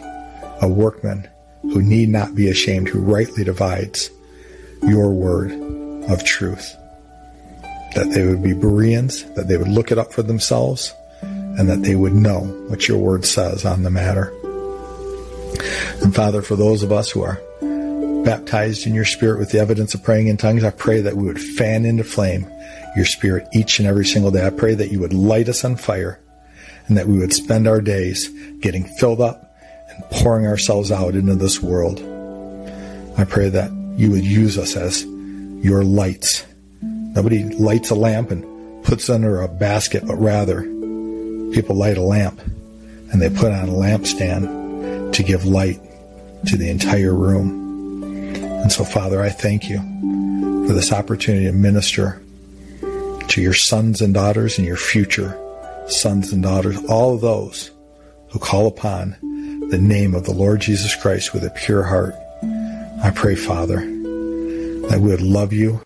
a 0.60 0.68
workman 0.68 1.28
who 1.62 1.82
need 1.82 2.08
not 2.08 2.34
be 2.34 2.48
ashamed, 2.48 2.88
who 2.88 3.00
rightly 3.00 3.44
divides 3.44 4.10
your 4.82 5.12
word 5.12 5.52
of 6.10 6.24
truth. 6.24 6.76
That 7.94 8.10
they 8.12 8.26
would 8.26 8.42
be 8.42 8.52
Bereans, 8.52 9.24
that 9.34 9.48
they 9.48 9.56
would 9.56 9.68
look 9.68 9.92
it 9.92 9.98
up 9.98 10.12
for 10.12 10.22
themselves, 10.22 10.94
and 11.20 11.68
that 11.68 11.82
they 11.82 11.94
would 11.94 12.14
know 12.14 12.40
what 12.68 12.88
your 12.88 12.98
word 12.98 13.24
says 13.24 13.64
on 13.64 13.82
the 13.82 13.90
matter. 13.90 14.32
And 16.02 16.14
Father, 16.14 16.42
for 16.42 16.56
those 16.56 16.82
of 16.82 16.90
us 16.90 17.10
who 17.10 17.22
are 17.22 17.40
baptized 18.24 18.86
in 18.86 18.94
your 18.94 19.04
spirit 19.04 19.38
with 19.38 19.50
the 19.50 19.58
evidence 19.58 19.94
of 19.94 20.02
praying 20.02 20.28
in 20.28 20.36
tongues, 20.36 20.64
I 20.64 20.70
pray 20.70 21.00
that 21.00 21.16
we 21.16 21.24
would 21.24 21.40
fan 21.40 21.84
into 21.84 22.04
flame 22.04 22.46
your 22.96 23.04
spirit 23.04 23.48
each 23.52 23.78
and 23.78 23.88
every 23.88 24.04
single 24.04 24.30
day. 24.30 24.46
I 24.46 24.50
pray 24.50 24.74
that 24.74 24.90
you 24.90 25.00
would 25.00 25.12
light 25.12 25.48
us 25.48 25.64
on 25.64 25.76
fire 25.76 26.20
and 26.86 26.96
that 26.96 27.06
we 27.06 27.18
would 27.18 27.32
spend 27.32 27.66
our 27.66 27.80
days 27.80 28.28
getting 28.60 28.84
filled 28.84 29.20
up 29.20 29.56
and 29.88 30.04
pouring 30.10 30.46
ourselves 30.46 30.90
out 30.90 31.14
into 31.14 31.34
this 31.34 31.60
world. 31.60 32.00
I 33.18 33.24
pray 33.24 33.48
that 33.48 33.70
you 33.96 34.10
would 34.10 34.24
use 34.24 34.58
us 34.58 34.76
as 34.76 35.04
your 35.64 35.84
lights. 35.84 36.44
Nobody 36.80 37.44
lights 37.44 37.90
a 37.90 37.94
lamp 37.94 38.30
and 38.30 38.84
puts 38.84 39.08
under 39.10 39.40
a 39.40 39.48
basket, 39.48 40.04
but 40.06 40.16
rather 40.16 40.62
people 41.52 41.76
light 41.76 41.98
a 41.98 42.02
lamp 42.02 42.40
and 43.12 43.20
they 43.20 43.28
put 43.28 43.52
on 43.52 43.68
a 43.68 43.72
lampstand 43.72 45.12
to 45.12 45.22
give 45.22 45.44
light 45.44 45.80
to 46.46 46.56
the 46.56 46.68
entire 46.68 47.14
room. 47.14 47.61
And 48.62 48.72
so, 48.72 48.84
Father, 48.84 49.20
I 49.20 49.28
thank 49.28 49.68
you 49.68 49.78
for 50.66 50.72
this 50.72 50.92
opportunity 50.92 51.46
to 51.46 51.52
minister 51.52 52.22
to 53.28 53.42
your 53.42 53.54
sons 53.54 54.00
and 54.00 54.14
daughters 54.14 54.58
and 54.58 54.66
your 54.66 54.76
future 54.76 55.38
sons 55.88 56.32
and 56.32 56.42
daughters, 56.42 56.78
all 56.88 57.18
those 57.18 57.70
who 58.30 58.38
call 58.38 58.66
upon 58.66 59.16
the 59.68 59.78
name 59.80 60.14
of 60.14 60.24
the 60.24 60.32
Lord 60.32 60.60
Jesus 60.60 60.94
Christ 60.94 61.34
with 61.34 61.44
a 61.44 61.50
pure 61.50 61.82
heart. 61.82 62.14
I 63.02 63.10
pray, 63.14 63.34
Father, 63.34 63.76
that 63.76 64.98
we 65.00 65.10
would 65.10 65.22
love 65.22 65.52
you 65.52 65.82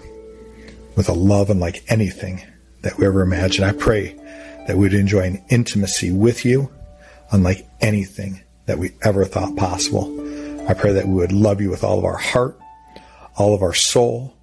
with 0.97 1.09
a 1.09 1.15
love 1.15 1.51
unlike 1.51 1.83
anything 1.89 2.43
that 2.83 2.99
we 2.99 3.07
ever 3.07 3.23
imagined. 3.23 3.67
I 3.67 3.73
pray 3.73 4.15
that 4.67 4.77
we'd 4.77 4.95
enjoy 4.95 5.21
an 5.21 5.43
intimacy 5.49 6.11
with 6.11 6.45
you 6.45 6.71
unlike 7.31 7.67
anything 7.81 8.43
that 8.67 8.79
we 8.79 8.93
ever 9.03 9.25
thought 9.25 9.57
possible. 9.57 10.13
I 10.69 10.75
pray 10.75 10.93
that 10.93 11.07
we 11.07 11.15
would 11.15 11.33
love 11.33 11.61
you 11.61 11.71
with 11.71 11.85
all 11.85 11.99
of 11.99 12.05
our 12.05 12.17
heart, 12.17 12.59
all 13.37 13.55
of 13.55 13.63
our 13.63 13.75
soul, 13.75 14.35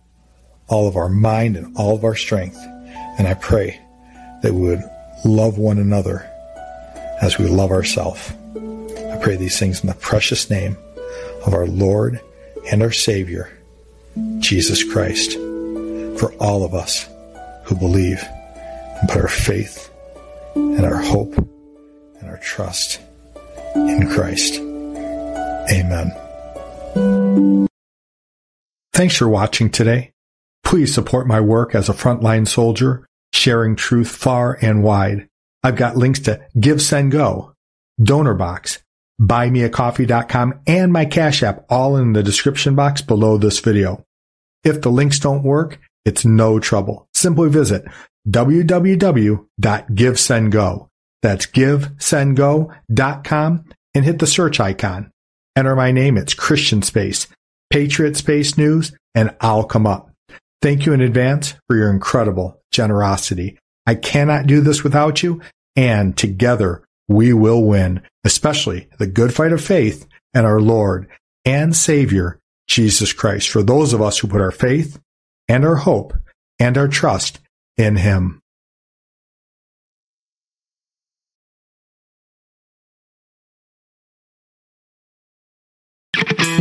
all 0.67 0.87
of 0.87 0.95
our 0.95 1.09
mind, 1.09 1.57
and 1.57 1.75
all 1.75 1.95
of 1.95 2.03
our 2.03 2.15
strength. 2.15 2.57
And 3.17 3.27
I 3.27 3.33
pray 3.33 3.79
that 4.41 4.53
we 4.53 4.61
would 4.61 4.83
love 5.25 5.57
one 5.57 5.77
another 5.77 6.29
as 7.21 7.37
we 7.37 7.47
love 7.47 7.71
ourselves. 7.71 8.31
I 9.11 9.17
pray 9.21 9.35
these 9.35 9.59
things 9.59 9.81
in 9.81 9.87
the 9.87 9.95
precious 9.95 10.49
name 10.49 10.77
of 11.45 11.53
our 11.53 11.67
Lord 11.67 12.19
and 12.71 12.81
our 12.81 12.91
Savior, 12.91 13.51
Jesus 14.39 14.83
Christ, 14.83 15.33
for 15.33 16.33
all 16.39 16.63
of 16.63 16.73
us 16.73 17.07
who 17.65 17.75
believe 17.75 18.23
and 18.99 19.09
put 19.09 19.21
our 19.21 19.27
faith 19.27 19.89
and 20.55 20.85
our 20.85 21.01
hope 21.01 21.35
and 21.37 22.29
our 22.29 22.37
trust 22.37 22.99
in 23.75 24.09
Christ. 24.09 24.55
Amen. 25.71 26.11
Thanks 28.93 29.17
for 29.17 29.27
watching 29.27 29.71
today. 29.71 30.11
Please 30.63 30.93
support 30.93 31.27
my 31.27 31.41
work 31.41 31.75
as 31.75 31.89
a 31.89 31.93
frontline 31.93 32.47
soldier, 32.47 33.05
sharing 33.33 33.75
truth 33.75 34.09
far 34.09 34.57
and 34.61 34.83
wide. 34.83 35.27
I've 35.63 35.75
got 35.75 35.97
links 35.97 36.19
to 36.21 36.41
Give, 36.59 36.81
Send, 36.81 37.11
Go, 37.11 37.53
DonorBox, 37.99 38.79
buymeacoffee.com, 39.19 40.61
and 40.67 40.93
my 40.93 41.05
Cash 41.05 41.41
App 41.43 41.65
all 41.69 41.97
in 41.97 42.13
the 42.13 42.23
description 42.23 42.75
box 42.75 43.01
below 43.01 43.37
this 43.37 43.59
video. 43.59 44.05
If 44.63 44.81
the 44.81 44.91
links 44.91 45.19
don't 45.19 45.43
work, 45.43 45.79
it's 46.05 46.23
no 46.25 46.59
trouble. 46.59 47.07
Simply 47.13 47.49
visit 47.49 47.85
www.givesendgo. 48.29 50.87
That's 51.21 51.45
givesendgo.com 51.45 53.65
and 53.95 54.05
hit 54.05 54.19
the 54.19 54.27
search 54.27 54.59
icon. 54.59 55.11
Enter 55.55 55.75
my 55.75 55.91
name. 55.91 56.17
It's 56.17 56.33
Christian 56.33 56.81
Space, 56.81 57.27
Patriot 57.73 58.15
Space 58.15 58.55
News, 58.55 58.93
and 59.15 59.35
I'll 59.41 59.63
come 59.63 59.87
up. 59.87 60.11
Thank 60.61 60.85
you 60.85 60.93
in 60.93 61.01
advance 61.01 61.55
for 61.65 61.75
your 61.75 61.89
incredible 61.89 62.61
generosity. 62.69 63.57
I 63.87 63.95
cannot 63.95 64.45
do 64.45 64.61
this 64.61 64.83
without 64.83 65.23
you, 65.23 65.41
and 65.75 66.15
together 66.15 66.83
we 67.07 67.33
will 67.33 67.63
win, 67.63 68.03
especially 68.23 68.89
the 68.99 69.07
good 69.07 69.33
fight 69.33 69.53
of 69.53 69.59
faith 69.59 70.05
and 70.35 70.45
our 70.45 70.61
Lord 70.61 71.07
and 71.45 71.75
Savior, 71.75 72.37
Jesus 72.67 73.11
Christ, 73.11 73.49
for 73.49 73.63
those 73.63 73.91
of 73.91 74.03
us 74.03 74.19
who 74.19 74.27
put 74.27 74.39
our 74.39 74.51
faith 74.51 74.99
and 75.47 75.65
our 75.65 75.77
hope 75.77 76.13
and 76.59 76.77
our 76.77 76.87
trust 76.87 77.39
in 77.75 77.95
Him. 77.95 78.39